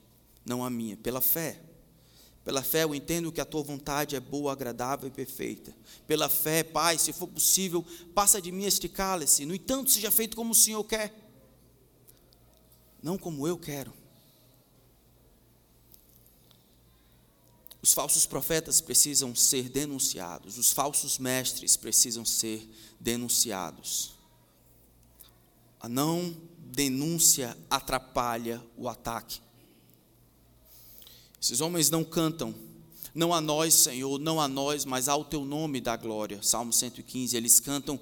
[0.44, 0.96] não a minha.
[0.96, 1.60] Pela fé.
[2.44, 5.74] Pela fé eu entendo que a tua vontade é boa, agradável e perfeita.
[6.06, 7.84] Pela fé, Pai, se for possível,
[8.14, 9.44] passa de mim este cálice.
[9.44, 11.12] No entanto, seja feito como o Senhor quer,
[13.02, 13.92] não como eu quero.
[17.82, 22.68] Os falsos profetas precisam ser denunciados, os falsos mestres precisam ser
[23.00, 24.14] denunciados.
[25.80, 26.36] A não
[26.72, 29.40] denúncia atrapalha o ataque.
[31.40, 32.54] Esses homens não cantam,
[33.14, 36.42] não a nós, Senhor, não a nós, mas ao teu nome da glória.
[36.42, 37.98] Salmo 115, eles cantam,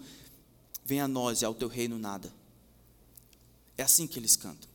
[0.84, 2.32] vem a nós e ao teu reino nada.
[3.76, 4.68] É assim que eles cantam.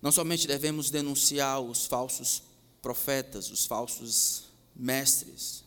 [0.00, 2.42] Não somente devemos denunciar os falsos
[2.80, 5.64] profetas, os falsos mestres,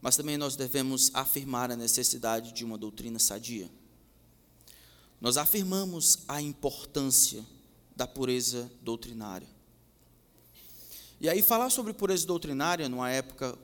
[0.00, 3.70] mas também nós devemos afirmar a necessidade de uma doutrina sadia.
[5.20, 7.44] Nós afirmamos a importância
[7.94, 9.48] da pureza doutrinária.
[11.20, 13.58] E aí, falar sobre pureza doutrinária numa época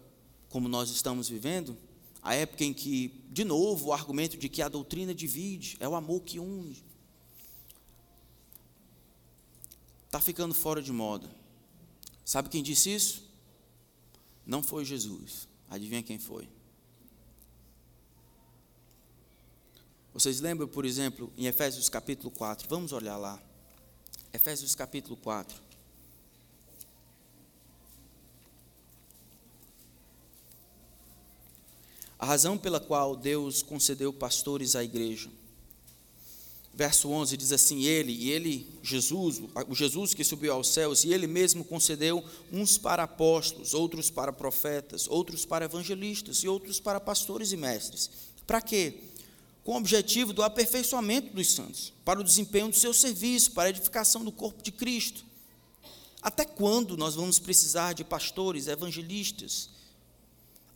[0.51, 1.77] como nós estamos vivendo,
[2.23, 5.95] a época em que, de novo, o argumento de que a doutrina divide, é o
[5.95, 6.83] amor que une,
[10.07, 11.31] está ficando fora de moda.
[12.25, 13.31] Sabe quem disse isso?
[14.45, 15.49] Não foi Jesus.
[15.69, 16.49] Adivinha quem foi?
[20.17, 22.67] Vocês lembram, por exemplo, em Efésios capítulo 4?
[22.71, 23.39] Vamos olhar lá.
[24.33, 25.55] Efésios capítulo 4.
[32.19, 35.29] A razão pela qual Deus concedeu pastores à igreja
[36.77, 41.13] verso 11 diz assim: Ele, e ele, Jesus, o Jesus que subiu aos céus, e
[41.13, 47.01] ele mesmo concedeu uns para apóstolos, outros para profetas, outros para evangelistas e outros para
[47.01, 48.11] pastores e mestres.
[48.47, 48.95] Para quê?
[49.67, 53.71] Com o objetivo do aperfeiçoamento dos santos, para o desempenho do seu serviço, para a
[53.71, 55.25] edificação do corpo de Cristo.
[56.23, 59.71] Até quando nós vamos precisar de pastores, evangelistas?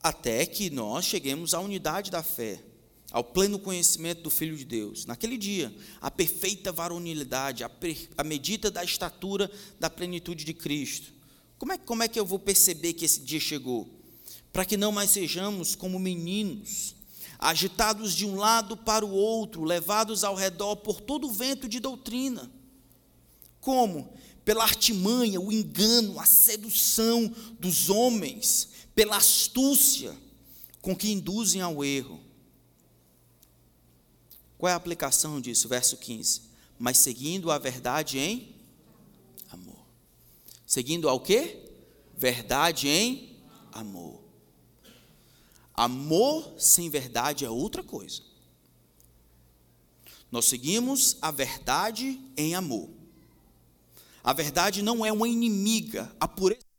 [0.03, 2.65] Até que nós cheguemos à unidade da fé
[3.13, 5.07] ao pleno conhecimento do Filho de Deus.
[5.07, 9.49] Naquele dia, a perfeita varonilidade, a, per, a medida da estatura
[9.79, 11.13] da plenitude de Cristo.
[11.59, 13.89] Como é, como é que eu vou perceber que esse dia chegou?
[14.53, 16.97] Para que não mais sejamos como meninos,
[17.41, 21.81] agitados de um lado para o outro, levados ao redor por todo o vento de
[21.81, 22.51] doutrina.
[23.61, 24.13] Como?
[24.45, 30.17] Pela artimanha, o engano, a sedução dos homens, pela astúcia
[30.83, 32.21] com que induzem ao erro
[34.61, 35.67] qual é a aplicação disso?
[35.69, 36.43] Verso 15.
[36.79, 38.55] Mas seguindo a verdade em
[39.51, 39.87] amor.
[40.67, 41.71] Seguindo ao quê?
[42.15, 43.39] Verdade em
[43.73, 44.20] amor.
[45.81, 48.21] Amor sem verdade é outra coisa.
[50.31, 52.91] Nós seguimos a verdade em amor.
[54.23, 56.70] A verdade não é uma inimiga, a pureza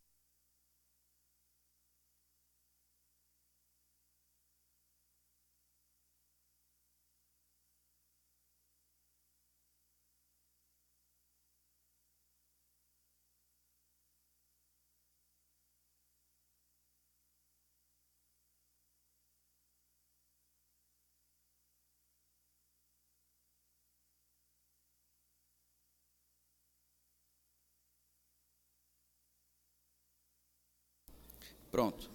[31.72, 32.12] Pronto.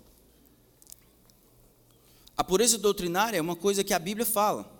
[2.36, 4.70] A pureza doutrinária é uma coisa que a Bíblia fala.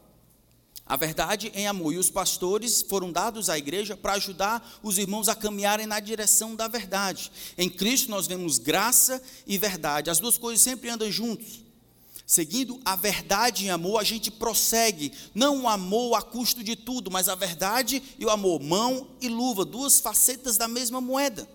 [0.85, 1.95] A verdade em amor.
[1.95, 6.55] E os pastores foram dados à igreja para ajudar os irmãos a caminharem na direção
[6.55, 7.33] da verdade.
[7.57, 10.11] Em Cristo nós vemos graça e verdade.
[10.11, 11.65] As duas coisas sempre andam juntos.
[12.27, 17.09] Seguindo a verdade em amor, a gente prossegue, não o amor a custo de tudo,
[17.09, 21.49] mas a verdade e o amor, mão e luva, duas facetas da mesma moeda.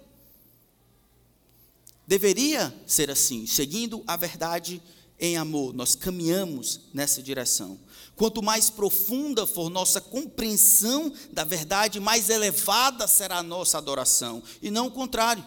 [2.12, 4.84] Deveria ser assim, seguindo a verdade
[5.18, 7.80] em amor, nós caminhamos nessa direção.
[8.18, 14.70] Quanto mais profunda for nossa compreensão da verdade, mais elevada será a nossa adoração, e
[14.70, 15.46] não o contrário.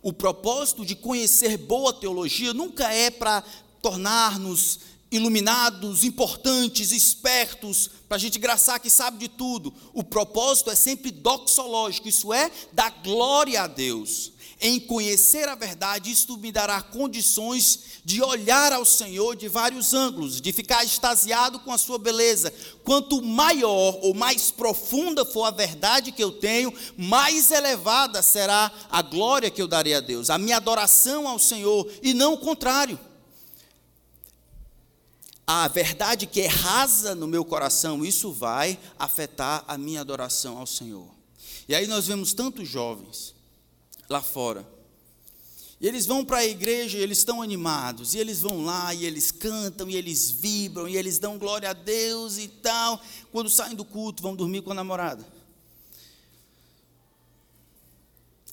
[0.00, 3.42] O propósito de conhecer boa teologia nunca é para
[3.82, 4.78] tornar-nos
[5.10, 9.74] iluminados, importantes, espertos, para a gente graçar que sabe de tudo.
[9.92, 14.32] O propósito é sempre doxológico, isso é, dar glória a Deus.
[14.60, 20.40] Em conhecer a verdade, isto me dará condições de olhar ao Senhor de vários ângulos,
[20.40, 22.52] de ficar extasiado com a sua beleza.
[22.82, 29.00] Quanto maior ou mais profunda for a verdade que eu tenho, mais elevada será a
[29.00, 32.98] glória que eu darei a Deus, a minha adoração ao Senhor, e não o contrário
[35.50, 40.66] a verdade que é rasa no meu coração, isso vai afetar a minha adoração ao
[40.66, 41.08] Senhor.
[41.66, 43.37] E aí nós vemos tantos jovens
[44.08, 44.66] lá fora.
[45.80, 49.04] E eles vão para a igreja e eles estão animados, e eles vão lá e
[49.04, 53.00] eles cantam, e eles vibram, e eles dão glória a Deus e tal.
[53.30, 55.24] Quando saem do culto, vão dormir com a namorada.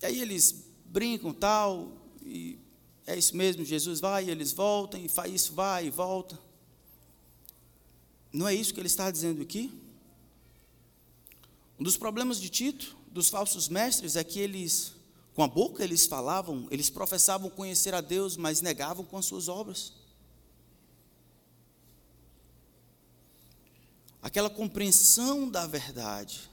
[0.01, 1.91] E aí eles brincam tal,
[2.23, 2.59] e
[3.07, 6.39] é isso mesmo, Jesus vai, e eles voltam, e faz isso, vai e volta.
[8.31, 9.71] Não é isso que ele está dizendo aqui?
[11.79, 14.93] Um dos problemas de Tito, dos falsos mestres, é que eles,
[15.35, 19.49] com a boca eles falavam, eles professavam conhecer a Deus, mas negavam com as suas
[19.49, 19.91] obras.
[24.21, 26.49] Aquela compreensão da verdade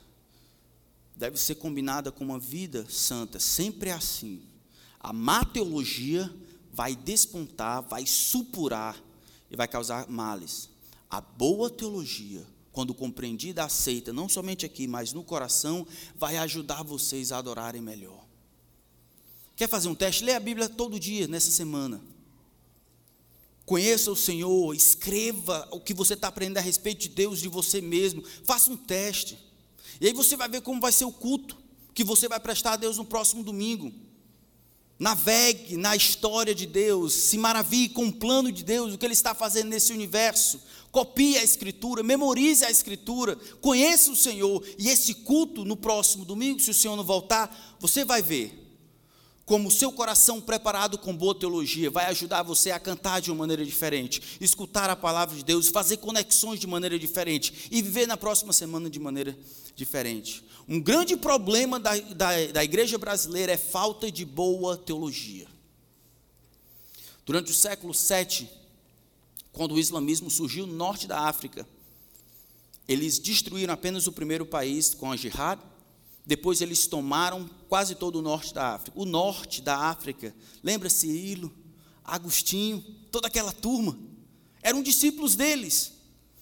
[1.14, 4.42] deve ser combinada com uma vida santa, sempre é assim.
[4.98, 6.30] A má teologia
[6.72, 9.00] vai despontar, vai supurar
[9.48, 10.68] e vai causar males.
[11.08, 17.30] A boa teologia, quando compreendida, aceita, não somente aqui, mas no coração, vai ajudar vocês
[17.30, 18.31] a adorarem melhor.
[19.56, 20.24] Quer fazer um teste?
[20.24, 22.00] Lê a Bíblia todo dia, nessa semana.
[23.64, 27.80] Conheça o Senhor, escreva o que você está aprendendo a respeito de Deus, de você
[27.80, 28.22] mesmo.
[28.44, 29.38] Faça um teste.
[30.00, 31.56] E aí você vai ver como vai ser o culto
[31.94, 33.92] que você vai prestar a Deus no próximo domingo.
[34.98, 39.12] Navegue na história de Deus, se maravilhe com o plano de Deus, o que Ele
[39.12, 40.60] está fazendo nesse universo
[40.92, 46.60] copie a Escritura, memorize a Escritura, conheça o Senhor, e esse culto no próximo domingo,
[46.60, 48.61] se o Senhor não voltar, você vai ver
[49.52, 53.40] como o seu coração preparado com boa teologia vai ajudar você a cantar de uma
[53.40, 58.16] maneira diferente, escutar a palavra de Deus, fazer conexões de maneira diferente e viver na
[58.16, 59.36] próxima semana de maneira
[59.76, 60.42] diferente.
[60.66, 65.46] Um grande problema da, da, da igreja brasileira é falta de boa teologia.
[67.26, 68.48] Durante o século VII,
[69.52, 71.68] quando o islamismo surgiu no norte da África.
[72.88, 75.60] Eles destruíram apenas o primeiro país com a jihad,
[76.24, 79.00] depois eles tomaram quase todo o norte da África.
[79.00, 81.50] O norte da África, lembra-se Ilo,
[82.04, 83.98] Agostinho, toda aquela turma,
[84.62, 85.94] eram discípulos deles.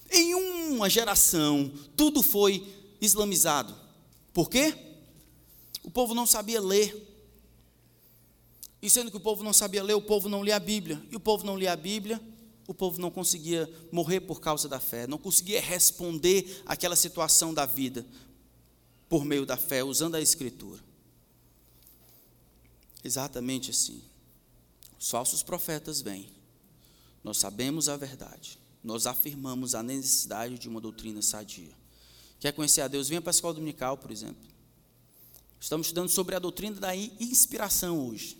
[0.09, 2.67] Em uma geração, tudo foi
[2.99, 3.73] islamizado.
[4.33, 4.75] Por quê?
[5.81, 7.01] O povo não sabia ler.
[8.81, 11.01] E sendo que o povo não sabia ler, o povo não lia a Bíblia.
[11.09, 12.19] E o povo não lia a Bíblia,
[12.67, 17.65] o povo não conseguia morrer por causa da fé, não conseguia responder àquela situação da
[17.65, 18.05] vida
[19.07, 20.90] por meio da fé, usando a Escritura.
[23.03, 24.01] Exatamente assim.
[24.99, 26.29] Os falsos profetas vêm,
[27.23, 31.73] nós sabemos a verdade, nós afirmamos a necessidade de uma doutrina sadia.
[32.39, 33.07] Quer conhecer a Deus?
[33.07, 34.49] Venha para a escola dominical, por exemplo.
[35.59, 38.37] Estamos estudando sobre a doutrina da inspiração hoje.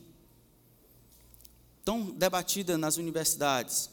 [1.85, 3.91] Tão debatida nas universidades.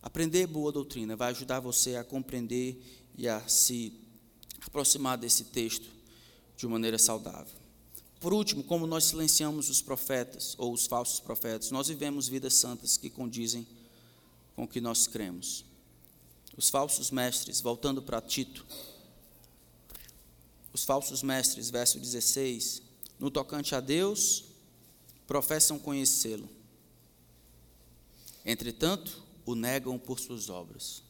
[0.00, 2.80] Aprender boa doutrina vai ajudar você a compreender
[3.16, 3.92] e a se
[4.64, 5.88] aproximar desse texto
[6.56, 7.67] de maneira saudável.
[8.20, 12.96] Por último, como nós silenciamos os profetas ou os falsos profetas, nós vivemos vidas santas
[12.96, 13.66] que condizem
[14.56, 15.64] com o que nós cremos.
[16.56, 18.66] Os falsos mestres, voltando para Tito,
[20.72, 22.82] os falsos mestres, verso 16,
[23.20, 24.44] no tocante a Deus,
[25.26, 26.48] professam conhecê-lo.
[28.44, 31.02] Entretanto, o negam por suas obras.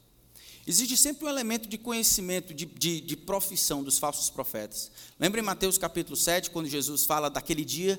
[0.68, 4.90] Existe sempre um elemento de conhecimento, de, de, de profissão dos falsos profetas.
[5.18, 7.98] Lembra em Mateus capítulo 7, quando Jesus fala daquele dia,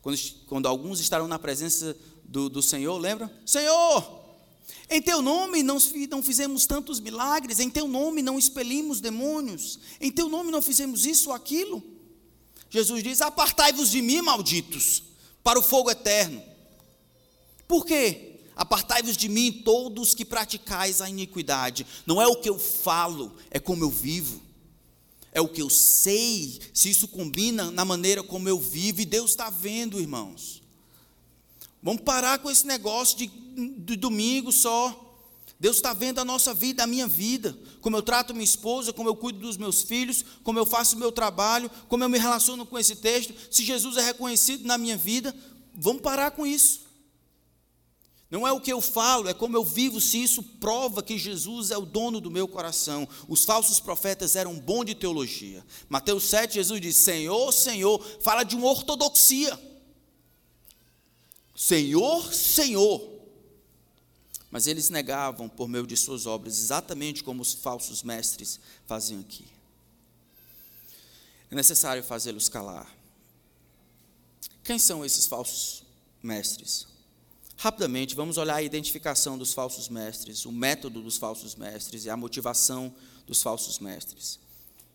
[0.00, 1.94] quando, quando alguns estarão na presença
[2.24, 3.30] do, do Senhor, lembra?
[3.44, 4.18] Senhor,
[4.88, 5.76] em teu nome não,
[6.08, 11.04] não fizemos tantos milagres, em teu nome não expelimos demônios, em teu nome não fizemos
[11.04, 11.82] isso ou aquilo.
[12.70, 15.02] Jesus diz: Apartai-vos de mim, malditos,
[15.44, 16.42] para o fogo eterno.
[17.68, 18.29] Por quê?
[18.60, 21.86] Apartai-vos de mim, todos que praticais a iniquidade.
[22.04, 24.38] Não é o que eu falo, é como eu vivo.
[25.32, 29.30] É o que eu sei, se isso combina na maneira como eu vivo, e Deus
[29.30, 30.62] está vendo, irmãos.
[31.82, 33.28] Vamos parar com esse negócio de,
[33.78, 35.06] de domingo só.
[35.58, 39.08] Deus está vendo a nossa vida, a minha vida, como eu trato minha esposa, como
[39.08, 42.66] eu cuido dos meus filhos, como eu faço o meu trabalho, como eu me relaciono
[42.66, 43.32] com esse texto.
[43.50, 45.34] Se Jesus é reconhecido na minha vida,
[45.74, 46.89] vamos parar com isso.
[48.30, 51.72] Não é o que eu falo, é como eu vivo, se isso prova que Jesus
[51.72, 53.08] é o dono do meu coração.
[53.26, 55.66] Os falsos profetas eram bom de teologia.
[55.88, 59.58] Mateus 7, Jesus diz: Senhor, Senhor, fala de uma ortodoxia.
[61.56, 63.20] Senhor, Senhor.
[64.48, 69.44] Mas eles negavam por meio de suas obras, exatamente como os falsos mestres faziam aqui.
[71.50, 72.96] É necessário fazê-los calar.
[74.62, 75.82] Quem são esses falsos
[76.22, 76.89] mestres?
[77.62, 82.16] Rapidamente, vamos olhar a identificação dos falsos mestres, o método dos falsos mestres e a
[82.16, 82.90] motivação
[83.26, 84.40] dos falsos mestres.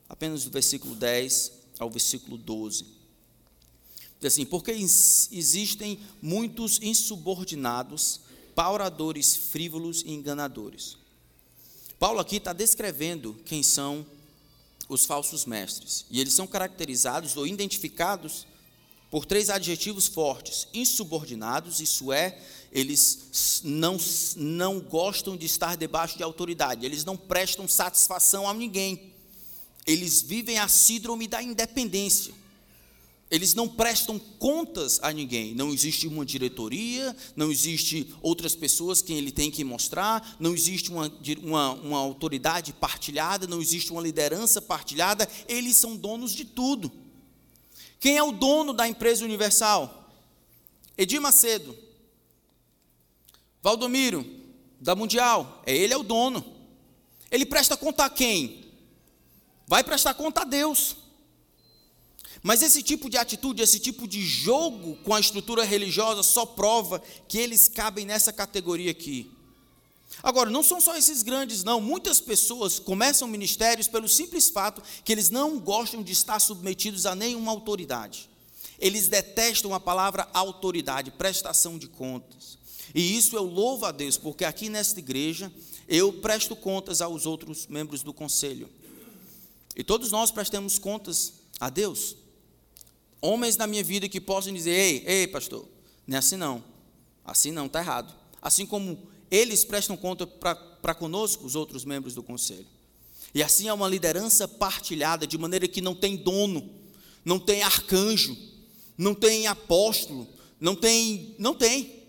[0.10, 2.86] Apenas do versículo 10 ao versículo 12.
[4.20, 8.22] Diz assim: Porque existem muitos insubordinados,
[8.56, 10.98] pauradores frívolos e enganadores.
[12.00, 14.04] Paulo aqui está descrevendo quem são
[14.90, 16.08] os falsos mestres.
[16.10, 18.48] E eles são caracterizados ou identificados
[19.16, 22.38] por três adjetivos fortes: insubordinados, isso é,
[22.70, 23.96] eles não,
[24.36, 29.14] não gostam de estar debaixo de autoridade, eles não prestam satisfação a ninguém,
[29.88, 32.34] eles vivem a síndrome da independência.
[33.32, 35.56] Eles não prestam contas a ninguém.
[35.56, 40.92] Não existe uma diretoria, não existe outras pessoas que ele tem que mostrar, não existe
[40.92, 41.12] uma,
[41.42, 45.28] uma, uma autoridade partilhada, não existe uma liderança partilhada.
[45.48, 47.05] Eles são donos de tudo.
[48.06, 50.12] Quem é o dono da empresa universal?
[50.96, 51.76] Edir Macedo.
[53.64, 54.24] Valdomiro,
[54.80, 55.64] da Mundial.
[55.66, 56.46] É ele é o dono.
[57.32, 58.72] Ele presta conta a quem?
[59.66, 60.98] Vai prestar conta a Deus.
[62.44, 67.02] Mas esse tipo de atitude, esse tipo de jogo com a estrutura religiosa só prova
[67.28, 69.35] que eles cabem nessa categoria aqui.
[70.26, 71.80] Agora, não são só esses grandes, não.
[71.80, 77.14] Muitas pessoas começam ministérios pelo simples fato que eles não gostam de estar submetidos a
[77.14, 78.28] nenhuma autoridade.
[78.80, 82.58] Eles detestam a palavra autoridade, prestação de contas.
[82.96, 85.54] E isso eu louvo a Deus, porque aqui nesta igreja
[85.88, 88.68] eu presto contas aos outros membros do conselho.
[89.76, 92.16] E todos nós prestamos contas a Deus.
[93.22, 95.68] Homens na minha vida que possam dizer: ei, ei, pastor,
[96.08, 96.64] não é assim não.
[97.24, 98.12] Assim não, está errado.
[98.42, 102.68] Assim como eles prestam conta para conosco, os outros membros do conselho.
[103.34, 106.70] E assim é uma liderança partilhada, de maneira que não tem dono,
[107.24, 108.38] não tem arcanjo,
[108.98, 110.28] não tem apóstolo,
[110.60, 112.04] não tem, não tem.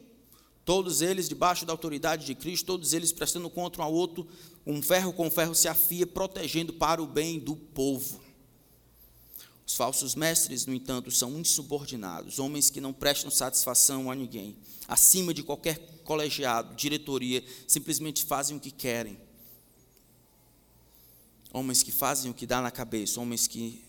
[0.65, 4.27] Todos eles debaixo da autoridade de Cristo, todos eles prestando conta um ao outro,
[4.67, 8.21] um ferro com ferro se afia, protegendo para o bem do povo.
[9.67, 14.57] Os falsos mestres, no entanto, são insubordinados, homens que não prestam satisfação a ninguém,
[14.87, 19.19] acima de qualquer colegiado, diretoria, simplesmente fazem o que querem.
[21.53, 23.85] Homens que fazem o que dá na cabeça, homens que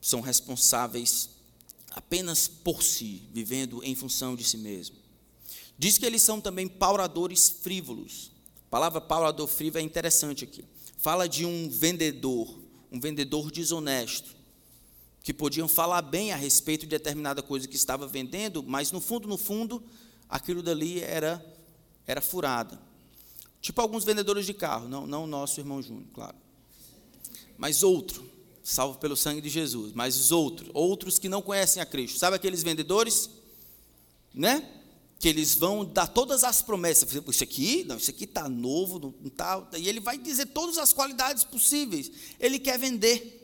[0.00, 1.28] são responsáveis
[1.90, 4.96] apenas por si, vivendo em função de si mesmo.
[5.78, 8.30] Diz que eles são também pauradores frívolos.
[8.66, 10.64] A palavra paurador frívolo é interessante aqui.
[10.96, 12.58] Fala de um vendedor,
[12.90, 14.43] um vendedor desonesto
[15.24, 19.26] que podiam falar bem a respeito de determinada coisa que estava vendendo, mas no fundo,
[19.26, 19.82] no fundo,
[20.28, 21.44] aquilo dali era
[22.06, 22.78] era furada.
[23.62, 26.36] Tipo alguns vendedores de carro, não, não o nosso irmão Júnior, claro.
[27.56, 28.30] Mas outro,
[28.62, 32.18] salvo pelo sangue de Jesus, mas os outros, outros que não conhecem a Cristo.
[32.18, 33.30] Sabe aqueles vendedores,
[34.34, 34.68] né?
[35.18, 37.08] Que eles vão dar todas as promessas.
[37.26, 39.66] Isso aqui, não, isso aqui está novo, não está.
[39.78, 42.10] E ele vai dizer todas as qualidades possíveis.
[42.38, 43.40] Ele quer vender.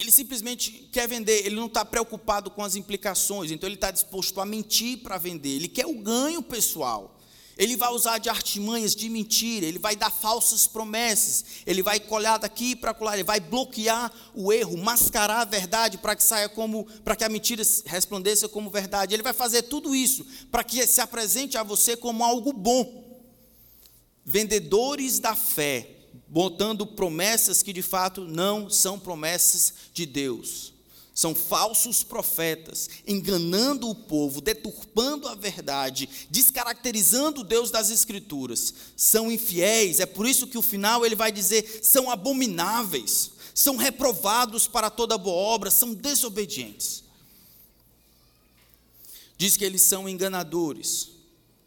[0.00, 4.40] Ele simplesmente quer vender, ele não está preocupado com as implicações, então ele está disposto
[4.40, 7.18] a mentir para vender, ele quer o ganho pessoal.
[7.54, 12.38] Ele vai usar de artimanhas de mentira, ele vai dar falsas promessas, ele vai colhar
[12.38, 16.86] daqui para colar, ele vai bloquear o erro, mascarar a verdade para que saia como,
[17.04, 19.14] para que a mentira resplandeça como verdade.
[19.14, 23.20] Ele vai fazer tudo isso para que se apresente a você como algo bom.
[24.24, 25.99] Vendedores da fé
[26.30, 30.72] botando promessas que de fato não são promessas de Deus.
[31.12, 38.72] São falsos profetas, enganando o povo, deturpando a verdade, descaracterizando Deus das Escrituras.
[38.96, 44.68] São infiéis, é por isso que o final ele vai dizer: são abomináveis, são reprovados
[44.68, 47.02] para toda boa obra, são desobedientes.
[49.36, 51.10] Diz que eles são enganadores.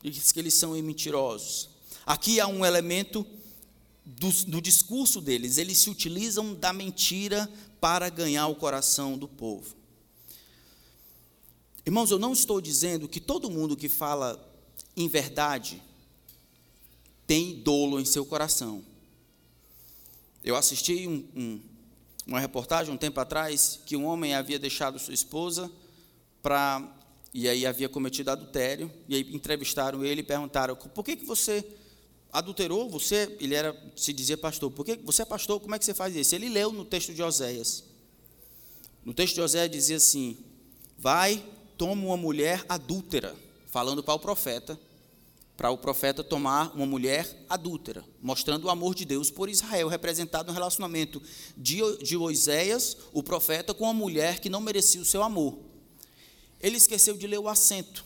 [0.02, 1.70] diz que eles são mentirosos.
[2.06, 3.28] Aqui há um elemento
[4.06, 7.50] do, do discurso deles, eles se utilizam da mentira
[7.80, 9.76] para ganhar o coração do povo.
[11.86, 14.42] Irmãos, eu não estou dizendo que todo mundo que fala
[14.96, 15.82] em verdade
[17.26, 18.84] tem dolo em seu coração.
[20.44, 21.60] Eu assisti um, um,
[22.28, 25.72] uma reportagem um tempo atrás que um homem havia deixado sua esposa
[26.42, 26.90] para
[27.34, 31.66] e aí havia cometido adultério e aí entrevistaram ele e perguntaram por que que você
[32.34, 32.90] adulterou?
[32.90, 34.72] Você ele era se dizia pastor.
[34.72, 35.60] Por que você é pastor?
[35.60, 36.36] Como é que você faz isso?
[36.36, 37.84] Ele leu no texto de Oséias.
[39.06, 40.38] No texto de Oséias dizia assim:
[40.98, 41.46] vai
[41.78, 43.36] toma uma mulher adúltera,
[43.68, 44.78] falando para o profeta
[45.56, 50.48] para o profeta tomar uma mulher adúltera, mostrando o amor de Deus por Israel, representado
[50.48, 51.22] no relacionamento
[51.56, 55.60] de, de Oséias, o profeta, com uma mulher que não merecia o seu amor.
[56.60, 58.04] Ele esqueceu de ler o assento.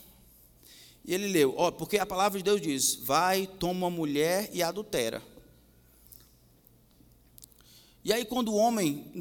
[1.08, 4.62] E ele leu, ó, porque a palavra de Deus diz: vai, toma uma mulher e
[4.62, 5.24] adultera.
[8.04, 9.12] E aí, quando o homem,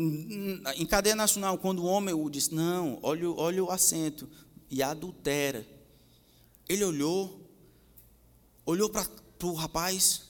[0.76, 4.28] em cadeia nacional, quando o homem o disse, não, olha, olha o assento,
[4.70, 5.66] e adultera.
[6.68, 7.49] Ele olhou,
[8.64, 9.07] olhou para
[9.43, 10.22] o rapaz,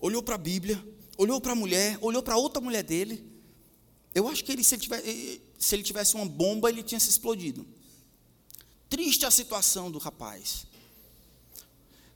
[0.00, 0.82] olhou para a Bíblia,
[1.16, 3.26] olhou para a mulher, olhou para outra mulher dele.
[4.14, 7.08] Eu acho que ele se, ele tivesse, se ele tivesse uma bomba, ele tinha se
[7.08, 7.66] explodido.
[8.88, 10.67] Triste a situação do rapaz.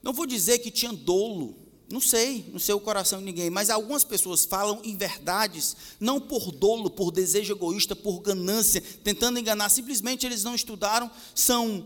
[0.03, 1.57] Não vou dizer que tinha dolo,
[1.93, 6.19] não sei, não sei o coração de ninguém, mas algumas pessoas falam em verdades, não
[6.19, 11.85] por dolo, por desejo egoísta, por ganância, tentando enganar, simplesmente eles não estudaram, são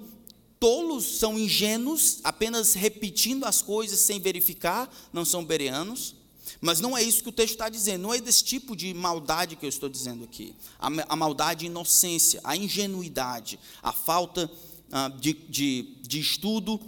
[0.61, 6.14] tolos, são ingênuos, apenas repetindo as coisas sem verificar, não são bereanos.
[6.61, 9.57] Mas não é isso que o texto está dizendo, não é desse tipo de maldade
[9.57, 10.55] que eu estou dizendo aqui.
[10.79, 14.51] A, a maldade, inocência, a ingenuidade, a falta
[14.91, 16.81] ah, de, de, de estudo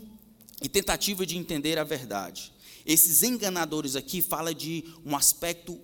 [0.63, 2.53] e tentativa de entender a verdade.
[2.85, 5.81] Esses enganadores aqui fala de um aspecto,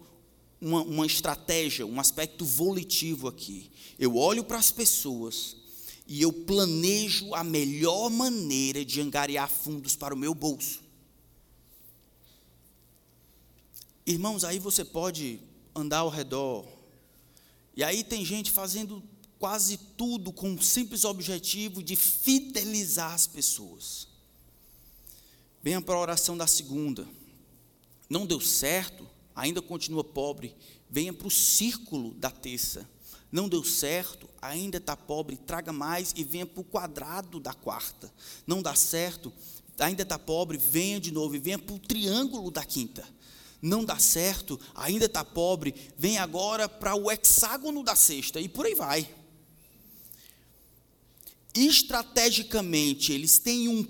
[0.60, 3.70] uma, uma estratégia, um aspecto volitivo aqui.
[3.98, 5.56] Eu olho para as pessoas
[6.06, 10.82] e eu planejo a melhor maneira de angariar fundos para o meu bolso.
[14.06, 15.40] Irmãos, aí você pode
[15.74, 16.66] andar ao redor,
[17.76, 19.02] e aí tem gente fazendo
[19.38, 24.13] quase tudo com o simples objetivo de fidelizar as pessoas.
[25.64, 27.08] Venha para a oração da segunda.
[28.08, 29.04] Não deu certo,
[29.34, 30.54] ainda continua pobre,
[30.88, 32.88] venha para o círculo da terça
[33.34, 38.14] não deu certo, ainda está pobre, traga mais e venha para o quadrado da quarta.
[38.46, 39.32] Não dá certo,
[39.76, 43.04] ainda está pobre, venha de novo e venha para o triângulo da quinta.
[43.60, 48.66] Não dá certo, ainda está pobre, venha agora para o hexágono da sexta e por
[48.66, 49.12] aí vai.
[51.52, 53.82] Estrategicamente, eles têm um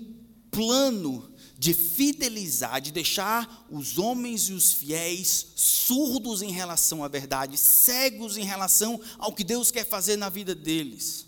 [0.49, 7.57] plano de fidelizar, de deixar os homens e os fiéis surdos em relação à verdade,
[7.57, 11.25] cegos em relação ao que Deus quer fazer na vida deles.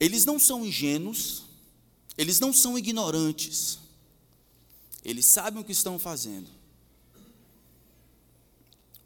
[0.00, 1.44] Eles não são ingênuos,
[2.16, 3.78] eles não são ignorantes,
[5.04, 6.48] eles sabem o que estão fazendo,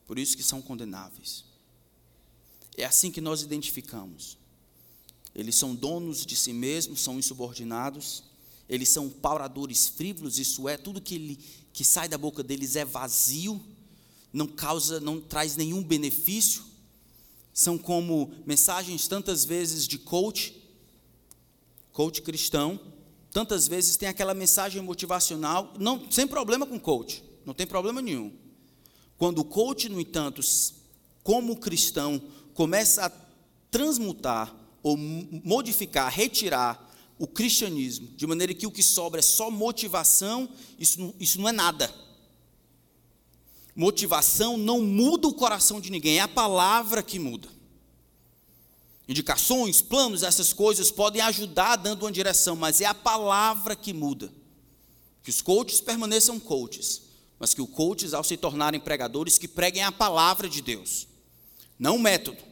[0.06, 1.44] por isso que são condenáveis.
[2.76, 4.38] É assim que nós identificamos.
[5.34, 8.24] Eles são donos de si mesmos, são insubordinados,
[8.68, 11.38] eles são pauradores frívolos, isso é, tudo que, ele,
[11.72, 13.60] que sai da boca deles é vazio,
[14.32, 16.64] não causa, não traz nenhum benefício.
[17.52, 20.56] São como mensagens tantas vezes de coach,
[21.92, 22.80] coach cristão,
[23.30, 28.32] tantas vezes tem aquela mensagem motivacional, não, sem problema com coach, não tem problema nenhum.
[29.18, 30.40] Quando o coach, no entanto,
[31.22, 32.20] como cristão,
[32.54, 33.12] começa a
[33.70, 36.90] transmutar ou modificar, retirar
[37.22, 41.48] o cristianismo, de maneira que o que sobra é só motivação, isso não, isso não
[41.48, 41.94] é nada.
[43.76, 47.48] Motivação não muda o coração de ninguém, é a palavra que muda.
[49.06, 54.28] Indicações, planos, essas coisas podem ajudar dando uma direção, mas é a palavra que muda.
[55.22, 57.02] Que os coaches permaneçam coaches,
[57.38, 61.06] mas que os coaches, ao se tornarem pregadores, que preguem a palavra de Deus,
[61.78, 62.51] não o método.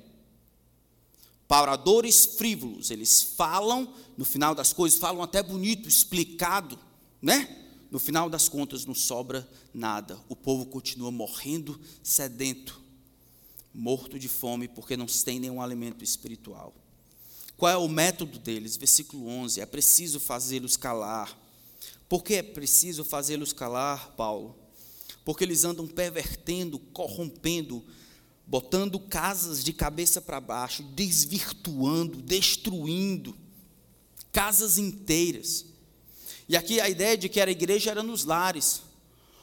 [1.50, 6.78] Pauradores frívolos, eles falam, no final das coisas, falam até bonito, explicado,
[7.20, 7.66] né?
[7.90, 10.16] No final das contas, não sobra nada.
[10.28, 12.80] O povo continua morrendo sedento,
[13.74, 16.72] morto de fome, porque não tem nenhum alimento espiritual.
[17.56, 18.76] Qual é o método deles?
[18.76, 21.36] Versículo 11: é preciso fazê-los calar.
[22.08, 24.56] Por que é preciso fazê-los calar, Paulo?
[25.24, 27.84] Porque eles andam pervertendo, corrompendo
[28.50, 33.36] botando casas de cabeça para baixo, desvirtuando, destruindo
[34.32, 35.66] casas inteiras.
[36.48, 38.82] E aqui a ideia de que era igreja era nos lares.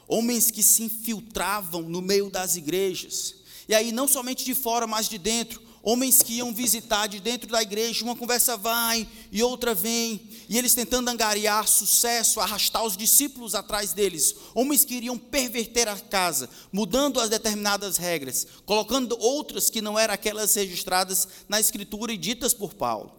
[0.06, 3.36] Homens que se infiltravam no meio das igrejas.
[3.66, 7.50] E aí, não somente de fora, mas de dentro homens que iam visitar de dentro
[7.50, 12.96] da igreja, uma conversa vai e outra vem, e eles tentando angariar sucesso, arrastar os
[12.96, 19.70] discípulos atrás deles, homens que iriam perverter a casa, mudando as determinadas regras, colocando outras
[19.70, 23.12] que não eram aquelas registradas na escritura e ditas por Paulo.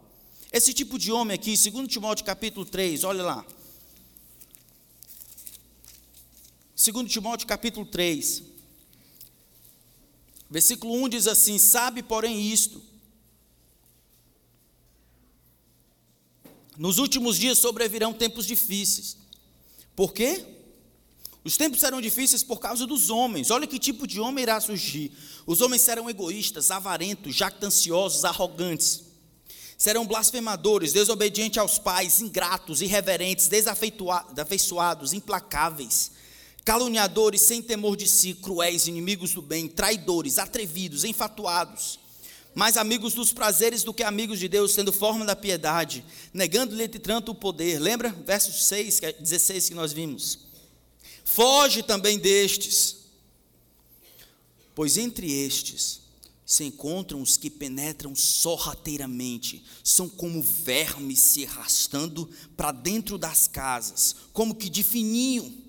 [0.51, 3.45] Esse tipo de homem aqui, 2 Timóteo capítulo 3, olha lá.
[6.76, 8.41] 2 Timóteo capítulo 3,
[10.50, 12.82] Versículo 1 diz assim: Sabe, porém, isto.
[16.78, 19.18] Nos últimos dias sobrevirão tempos difíceis.
[19.95, 20.45] Por quê?
[21.43, 23.52] Os tempos serão difíceis por causa dos homens.
[23.52, 25.12] Olha que tipo de homem irá surgir.
[25.45, 29.04] Os homens serão egoístas, avarentos, jactanciosos, arrogantes.
[29.78, 36.12] Serão blasfemadores, desobedientes aos pais, ingratos, irreverentes, desafeiçoados, implacáveis
[36.70, 41.99] caluniadores sem temor de si, cruéis, inimigos do bem, traidores, atrevidos, enfatuados,
[42.53, 47.32] mais amigos dos prazeres do que amigos de Deus, tendo forma da piedade, negando-lhe tanto
[47.32, 47.80] o poder.
[47.80, 48.09] Lembra?
[48.24, 50.41] Verso 6, 16 é que nós vimos.
[51.24, 52.97] Foge também destes,
[54.76, 56.01] pois entre estes
[56.45, 64.15] se encontram os que penetram sorrateiramente, são como vermes se arrastando para dentro das casas,
[64.32, 65.67] como que de fininho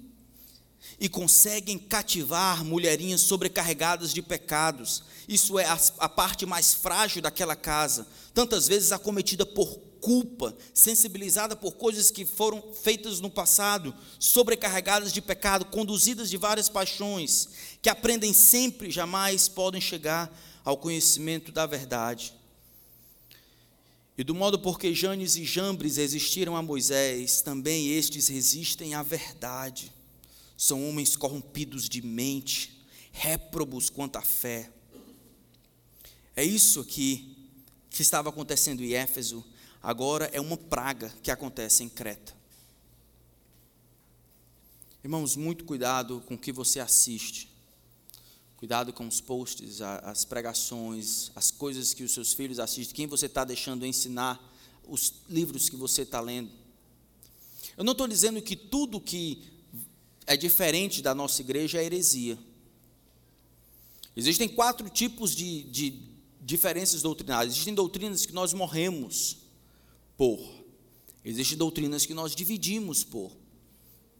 [1.00, 5.02] e conseguem cativar mulherinhas sobrecarregadas de pecados.
[5.26, 11.56] Isso é a, a, parte mais frágil daquela casa, tantas vezes acometida por culpa, sensibilizada
[11.56, 17.48] por coisas que foram feitas no passado, sobrecarregadas de pecado, conduzidas de várias paixões,
[17.80, 20.30] que aprendem sempre, jamais podem chegar
[20.62, 22.34] ao conhecimento da verdade.
[24.18, 29.90] E do modo porque Janes e Jambres resistiram a Moisés, também estes resistem à verdade
[30.60, 34.70] são homens corrompidos de mente, réprobos quanto à fé.
[36.36, 37.34] É isso aqui
[37.88, 39.42] que estava acontecendo em Éfeso,
[39.82, 42.36] agora é uma praga que acontece em Creta.
[45.02, 47.48] Irmãos, muito cuidado com o que você assiste.
[48.58, 53.24] Cuidado com os posts, as pregações, as coisas que os seus filhos assistem, quem você
[53.24, 54.38] está deixando ensinar,
[54.86, 56.50] os livros que você está lendo.
[57.78, 59.58] Eu não estou dizendo que tudo que
[60.26, 62.38] é diferente da nossa igreja é a heresia.
[64.16, 66.02] Existem quatro tipos de, de
[66.40, 67.54] diferenças doutrinárias.
[67.54, 69.38] Existem doutrinas que nós morremos
[70.16, 70.40] por.
[71.24, 73.32] Existem doutrinas que nós dividimos por.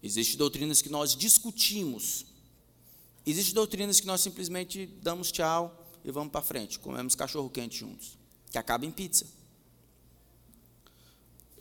[0.01, 2.25] Existem doutrinas que nós discutimos.
[3.25, 6.79] Existem doutrinas que nós simplesmente damos tchau e vamos para frente.
[6.79, 8.17] Comemos cachorro quente juntos.
[8.49, 9.27] Que acaba em pizza.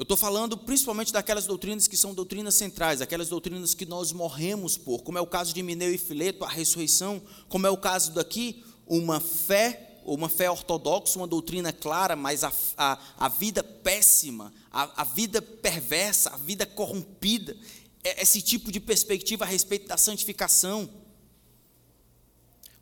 [0.00, 4.78] Eu estou falando principalmente daquelas doutrinas que são doutrinas centrais, aquelas doutrinas que nós morremos
[4.78, 7.20] por, como é o caso de Mineu e Fileto, a ressurreição,
[7.50, 12.52] como é o caso daqui, uma fé, uma fé ortodoxa, uma doutrina clara, mas a,
[12.78, 17.54] a, a vida péssima, a, a vida perversa, a vida corrompida,
[18.02, 20.88] é esse tipo de perspectiva a respeito da santificação.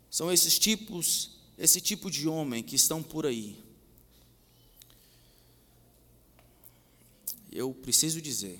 [0.09, 3.68] São esses tipos, esse tipo de homem que estão por aí
[7.59, 8.57] eu preciso dizer: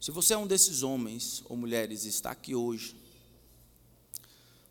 [0.00, 2.96] se você é um desses homens ou mulheres e está aqui hoje,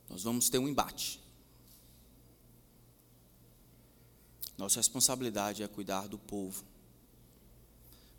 [0.10, 1.20] nós vamos ter um embate.
[4.58, 6.66] Nossa responsabilidade é cuidar do povo,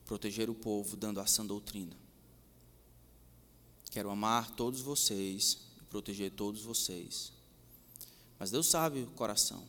[0.07, 1.95] proteger o povo dando a sã doutrina.
[3.91, 7.33] Quero amar todos vocês e proteger todos vocês.
[8.39, 9.63] Mas Deus sabe o coração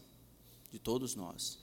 [0.72, 1.61] de todos nós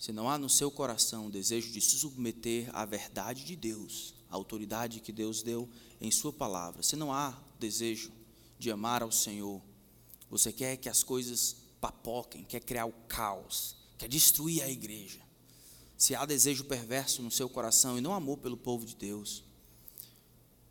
[0.00, 4.14] se não há no seu coração o desejo de se submeter à verdade de Deus,
[4.30, 5.68] à autoridade que Deus deu
[6.00, 8.10] em Sua palavra, se não há desejo
[8.58, 9.60] de amar ao Senhor,
[10.30, 15.20] você quer que as coisas papoquem, quer criar o caos, quer destruir a igreja,
[15.98, 19.44] se há desejo perverso no seu coração e não amor pelo povo de Deus,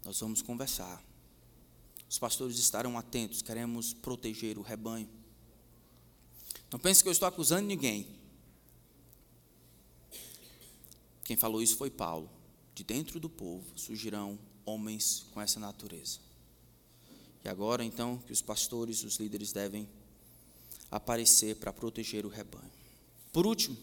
[0.04, 1.04] nós vamos conversar.
[2.10, 5.08] Os pastores estarão atentos, queremos proteger o rebanho.
[6.72, 8.19] Não pense que eu estou acusando ninguém.
[11.30, 12.28] Quem falou isso foi Paulo.
[12.74, 16.18] De dentro do povo surgirão homens com essa natureza.
[17.46, 19.88] E agora, então, que os pastores, os líderes devem
[20.90, 22.72] aparecer para proteger o rebanho.
[23.32, 23.78] Por último,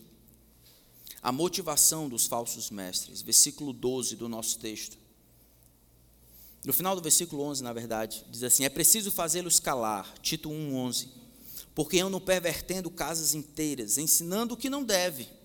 [1.22, 4.98] a motivação dos falsos mestres, versículo 12 do nosso texto.
[6.64, 11.06] No final do versículo 11, na verdade, diz assim: É preciso fazê-los calar, Tito 1:11,
[11.76, 15.35] porque andam pervertendo casas inteiras, ensinando o que não deve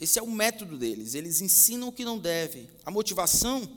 [0.00, 1.14] Esse é o método deles.
[1.14, 2.68] Eles ensinam o que não deve.
[2.84, 3.68] A motivação,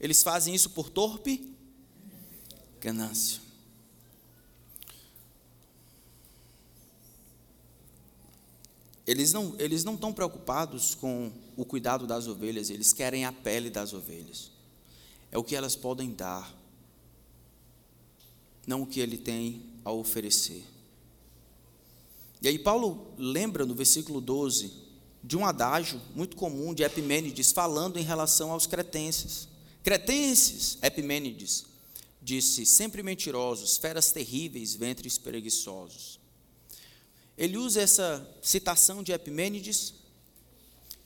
[0.00, 1.52] eles fazem isso por torpe
[2.80, 3.40] ganância.
[9.06, 13.68] Eles não, eles não estão preocupados com o cuidado das ovelhas, eles querem a pele
[13.68, 14.50] das ovelhas.
[15.30, 16.54] É o que elas podem dar,
[18.66, 20.64] não o que ele tem a oferecer.
[22.40, 24.83] E aí Paulo lembra no versículo 12
[25.24, 29.48] de um adágio muito comum de Epimênides falando em relação aos cretenses.
[29.82, 31.64] Cretenses, Epimênides,
[32.20, 36.20] disse: sempre mentirosos, feras terríveis, ventres preguiçosos.
[37.38, 39.94] Ele usa essa citação de Epimênides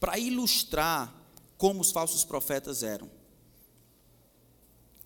[0.00, 1.14] para ilustrar
[1.56, 3.08] como os falsos profetas eram.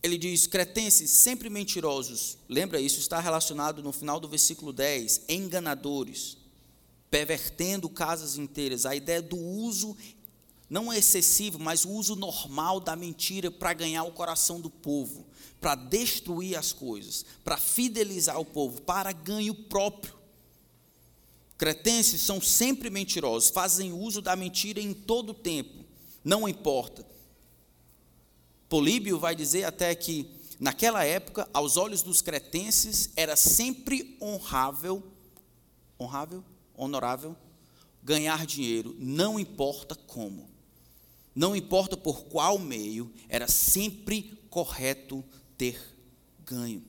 [0.02, 6.38] Ele diz: cretenses sempre mentirosos, lembra isso, está relacionado no final do versículo 10, enganadores,
[7.12, 8.86] pervertendo casas inteiras.
[8.86, 9.94] A ideia do uso,
[10.70, 15.26] não é excessivo, mas o uso normal da mentira para ganhar o coração do povo,
[15.60, 20.14] para destruir as coisas, para fidelizar o povo, para ganho próprio.
[21.58, 25.84] Cretenses são sempre mentirosos, fazem uso da mentira em todo o tempo,
[26.24, 27.06] não importa.
[28.70, 35.02] Políbio vai dizer até que, naquela época, aos olhos dos cretenses, era sempre honrável,
[36.00, 36.42] honrável,
[36.82, 37.36] honorável,
[38.02, 40.50] ganhar dinheiro, não importa como,
[41.34, 45.24] não importa por qual meio, era sempre correto
[45.56, 45.80] ter
[46.44, 46.82] ganho.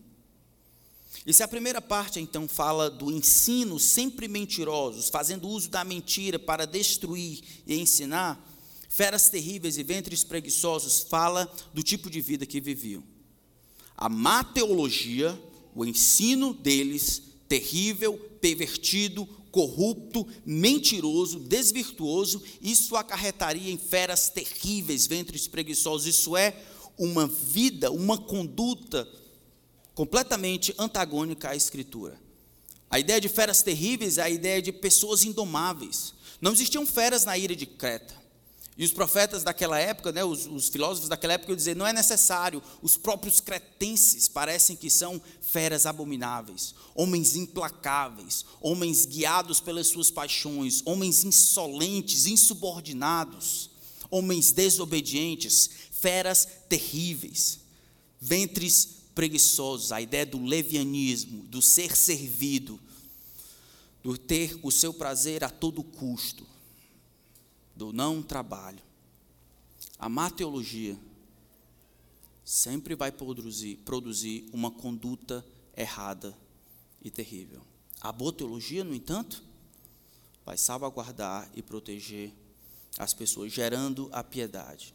[1.26, 6.38] E se a primeira parte então fala do ensino sempre mentirosos, fazendo uso da mentira
[6.38, 8.44] para destruir e ensinar,
[8.90, 13.04] feras terríveis e ventres preguiçosos fala do tipo de vida que viviam.
[13.96, 15.40] A má teologia,
[15.74, 26.08] o ensino deles, terrível, pervertido, corrupto, mentiroso, desvirtuoso, isso acarretaria em feras terríveis, ventres preguiçosos.
[26.08, 26.56] Isso é
[26.98, 29.08] uma vida, uma conduta
[29.94, 32.20] completamente antagônica à Escritura.
[32.90, 36.16] A ideia de feras terríveis é a ideia de pessoas indomáveis.
[36.42, 38.23] Não existiam feras na ilha de Creta.
[38.76, 42.62] E os profetas daquela época, né, os, os filósofos daquela época, dizer não é necessário.
[42.82, 50.82] Os próprios cretenses parecem que são feras abomináveis, homens implacáveis, homens guiados pelas suas paixões,
[50.86, 53.70] homens insolentes, insubordinados,
[54.10, 57.60] homens desobedientes, feras terríveis,
[58.20, 62.80] ventres preguiçosos, a ideia do levianismo, do ser servido,
[64.02, 66.53] do ter o seu prazer a todo custo,
[67.86, 68.82] do não trabalho.
[70.00, 70.98] A má teologia
[72.46, 76.38] sempre vai produzir, produzir uma conduta errada
[77.02, 77.62] e terrível.
[78.00, 79.44] A boa teologia, no entanto,
[80.46, 82.34] vai salvaguardar e proteger
[82.98, 84.94] as pessoas, gerando a piedade.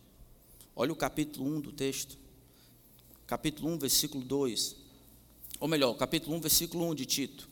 [0.76, 2.18] Olha o capítulo 1 do texto
[3.28, 4.74] capítulo 1, versículo 2.
[5.60, 7.48] Ou melhor, capítulo 1, versículo 1 de Tito.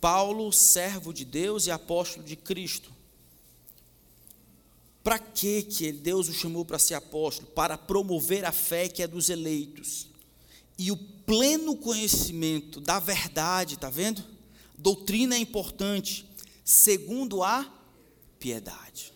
[0.00, 2.93] Paulo, servo de Deus e apóstolo de Cristo.
[5.04, 7.46] Para que que Deus o chamou para ser apóstolo?
[7.48, 10.08] Para promover a fé que é dos eleitos
[10.78, 14.24] e o pleno conhecimento da verdade, tá vendo?
[14.76, 16.28] Doutrina é importante,
[16.64, 17.70] segundo a
[18.38, 19.12] piedade.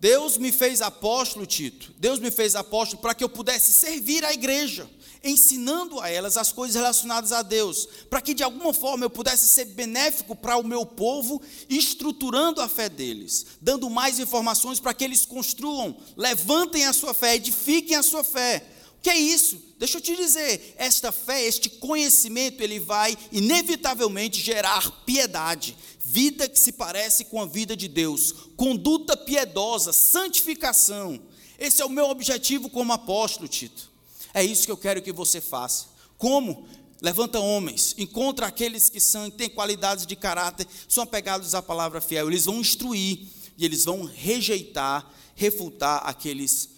[0.00, 1.94] Deus me fez apóstolo, Tito.
[1.98, 4.88] Deus me fez apóstolo para que eu pudesse servir a igreja,
[5.22, 9.48] ensinando a elas as coisas relacionadas a Deus, para que de alguma forma eu pudesse
[9.48, 15.04] ser benéfico para o meu povo, estruturando a fé deles, dando mais informações para que
[15.04, 18.66] eles construam, levantem a sua fé, edifiquem a sua fé.
[18.98, 19.60] O que é isso?
[19.78, 26.58] Deixa eu te dizer, esta fé, este conhecimento, ele vai inevitavelmente gerar piedade, vida que
[26.58, 31.18] se parece com a vida de Deus, conduta piedosa, santificação.
[31.58, 33.89] Esse é o meu objetivo como apóstolo, Tito.
[34.32, 35.86] É isso que eu quero que você faça.
[36.16, 36.68] Como?
[37.00, 42.28] Levanta homens, encontra aqueles que são, têm qualidades de caráter, são apegados à palavra fiel.
[42.28, 43.26] Eles vão instruir
[43.56, 46.68] e eles vão rejeitar, refutar aqueles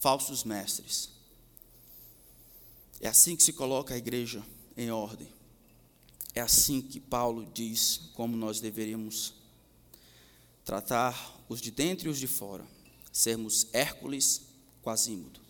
[0.00, 1.10] falsos mestres.
[3.00, 4.44] É assim que se coloca a igreja
[4.76, 5.28] em ordem.
[6.34, 9.34] É assim que Paulo diz como nós deveríamos
[10.64, 12.66] tratar os de dentro e os de fora,
[13.12, 14.42] sermos Hércules
[14.82, 15.47] quasímodo.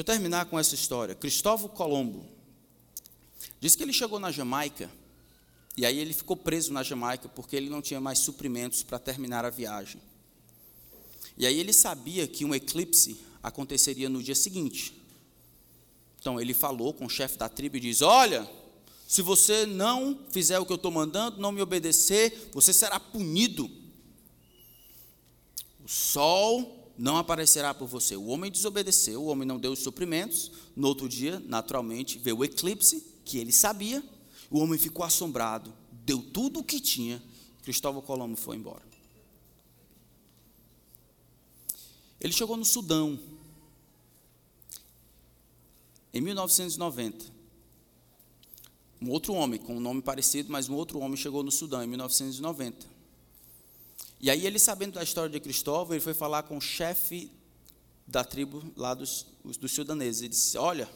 [0.00, 1.14] Deixa eu terminar com essa história.
[1.14, 2.24] Cristóvão Colombo
[3.60, 4.90] diz que ele chegou na Jamaica
[5.76, 9.44] e aí ele ficou preso na Jamaica porque ele não tinha mais suprimentos para terminar
[9.44, 10.00] a viagem.
[11.36, 14.98] E aí ele sabia que um eclipse aconteceria no dia seguinte.
[16.18, 18.50] Então ele falou com o chefe da tribo e diz: Olha,
[19.06, 23.70] Se você não fizer o que eu estou mandando, não me obedecer, você será punido.
[25.84, 28.14] O sol não aparecerá por você.
[28.14, 30.52] O homem desobedeceu, o homem não deu os suprimentos.
[30.76, 34.04] No outro dia, naturalmente, veio o eclipse, que ele sabia.
[34.50, 35.72] O homem ficou assombrado,
[36.04, 37.22] deu tudo o que tinha.
[37.62, 38.82] Cristóvão Colombo foi embora.
[42.20, 43.18] Ele chegou no Sudão,
[46.12, 47.24] em 1990.
[49.00, 51.86] Um outro homem, com um nome parecido, mas um outro homem chegou no Sudão, em
[51.86, 52.89] 1990.
[54.20, 57.32] E aí, ele sabendo da história de Cristóvão, ele foi falar com o chefe
[58.06, 60.20] da tribo lá dos, dos sudaneses.
[60.20, 60.90] Ele disse: Olha,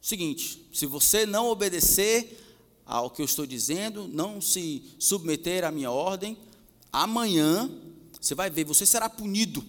[0.00, 2.42] seguinte, se você não obedecer
[2.84, 6.36] ao que eu estou dizendo, não se submeter à minha ordem,
[6.92, 7.70] amanhã
[8.20, 9.64] você vai ver, você será punido.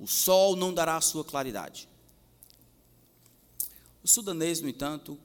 [0.00, 1.88] O sol não dará a sua claridade.
[4.02, 5.16] O sudanês, no entanto,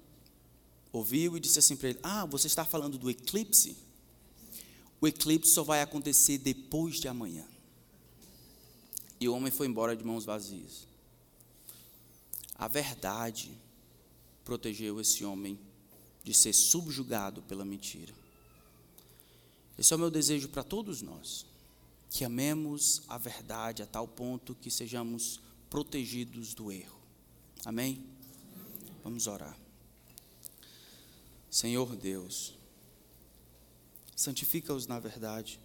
[0.92, 3.87] ouviu e disse assim para ele: Ah, você está falando do eclipse?
[5.00, 7.45] O eclipse só vai acontecer depois de amanhã.
[9.20, 10.88] E o homem foi embora de mãos vazias.
[12.56, 13.52] A verdade
[14.43, 15.60] protegeu esse homem
[16.24, 18.14] de ser subjugado pela mentira.
[19.78, 21.45] Esse é o meu desejo para todos nós,
[22.10, 25.39] que amemos a verdade a tal ponto que sejamos
[25.70, 26.98] protegidos do erro.
[27.64, 28.04] Amém?
[29.04, 29.58] Vamos orar.
[31.50, 32.57] Senhor Deus,
[34.18, 35.59] santifica-os na verdade.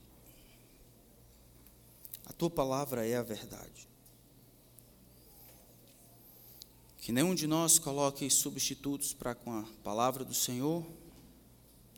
[2.26, 3.88] A tua palavra é a verdade.
[6.98, 10.86] Que nenhum de nós coloque substitutos para com a palavra do Senhor.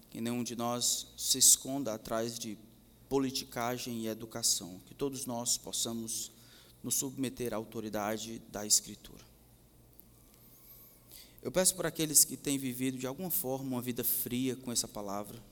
[0.09, 2.57] Que nenhum de nós se esconda atrás de
[3.09, 4.81] politicagem e educação.
[4.87, 6.31] Que todos nós possamos
[6.83, 9.25] nos submeter à autoridade da Escritura.
[11.43, 14.89] Eu peço por aqueles que têm vivido de alguma forma uma vida fria com essa
[14.89, 15.43] palavra,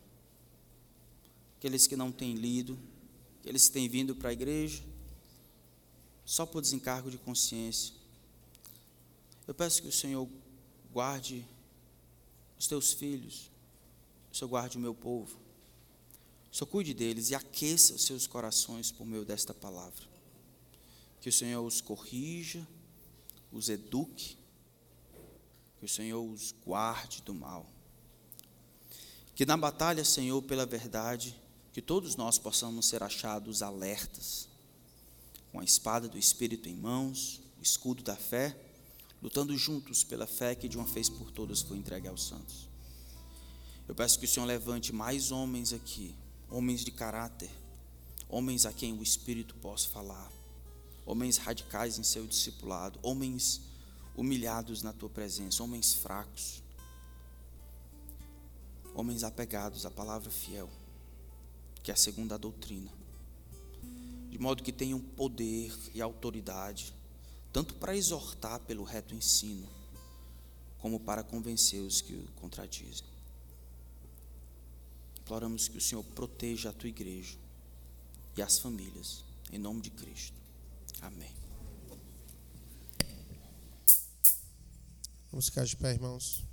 [1.63, 2.77] aqueles que não têm lido,
[3.39, 4.83] aqueles que têm vindo para a igreja
[6.25, 7.95] só por desencargo de consciência.
[9.47, 10.29] Eu peço que o Senhor
[10.93, 11.47] guarde
[12.59, 13.49] os teus filhos,
[14.33, 15.39] o Senhor guarde o meu povo,
[16.51, 20.05] o Senhor cuide deles e aqueça os seus corações por meio desta palavra.
[21.21, 22.67] Que o Senhor os corrija,
[23.53, 24.37] os eduque,
[25.79, 27.73] que o Senhor os guarde do mal.
[29.37, 31.41] Que na batalha, Senhor, pela verdade,
[31.73, 34.49] que todos nós possamos ser achados alertas,
[35.51, 38.57] com a espada do Espírito em mãos, o escudo da fé,
[39.23, 42.69] lutando juntos pela fé que de uma vez por todas foi entregue aos santos.
[43.89, 46.15] Eu peço que o Senhor levante mais homens aqui,
[46.51, 47.51] homens de caráter,
[48.29, 50.31] homens a quem o Espírito possa falar,
[51.07, 53.61] homens radicais em seu discipulado, homens
[54.15, 56.63] humilhados na tua presença, homens fracos,
[58.95, 60.69] homens apegados à palavra fiel,
[61.83, 62.91] que é a segunda doutrina,
[64.31, 66.95] de modo que tenham poder e autoridade,
[67.53, 69.69] tanto para exortar pelo reto ensino,
[70.79, 73.07] como para convencer os que o contradizem.
[75.21, 77.37] Imploramos que o Senhor proteja a tua igreja
[78.37, 80.37] e as famílias, em nome de Cristo.
[81.01, 81.33] Amém.
[85.31, 86.45] Vamos ficar de pé, irmãos.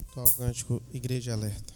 [0.00, 1.75] Atual cântico Igreja Alerta.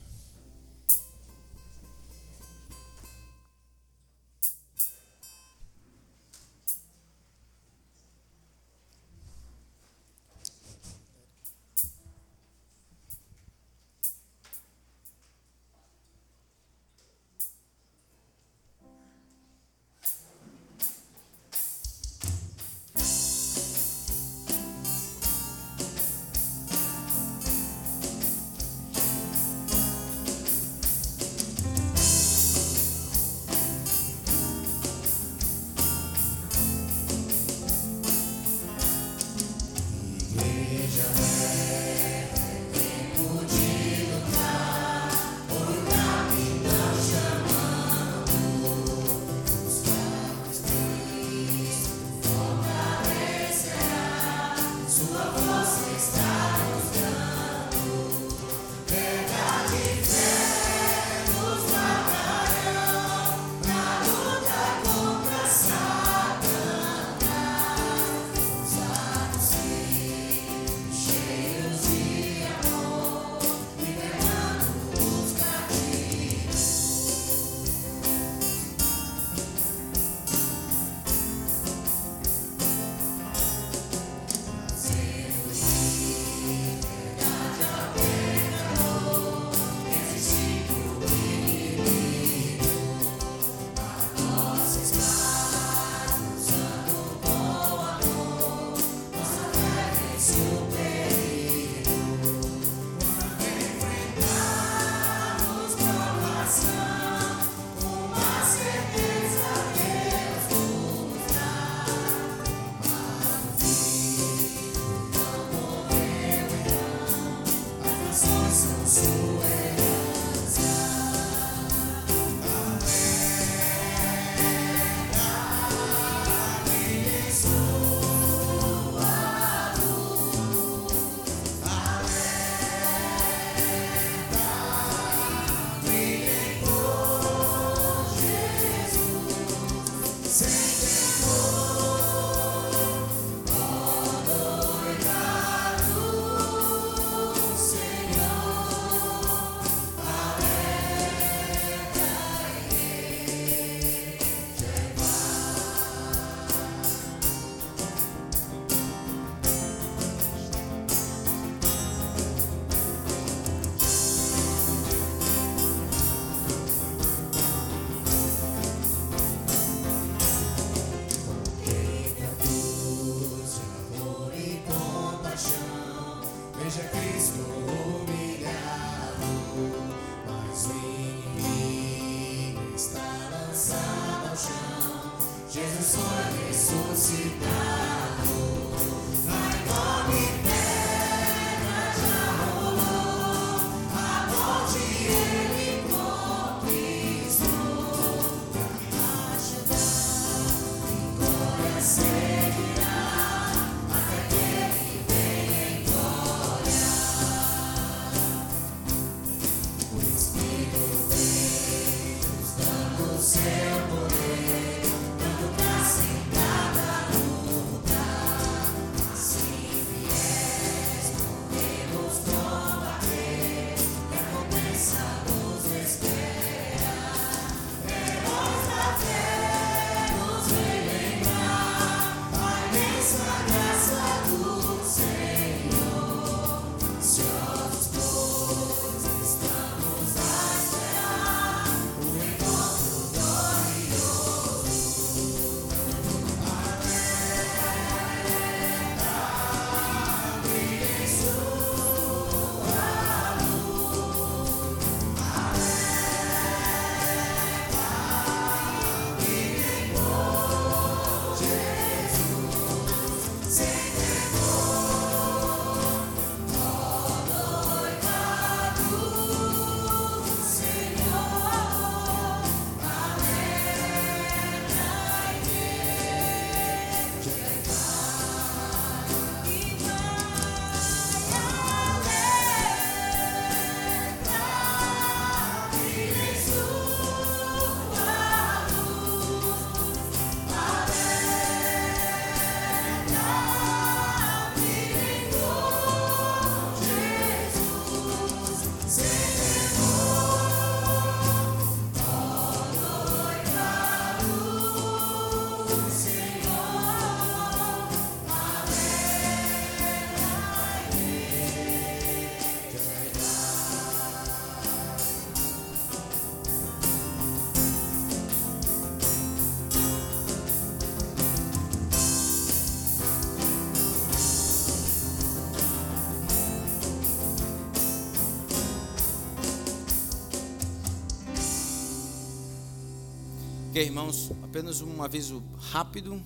[333.81, 336.23] Ok, irmãos, apenas um aviso rápido.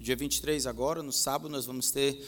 [0.00, 2.20] Dia 23 agora, no sábado, nós vamos ter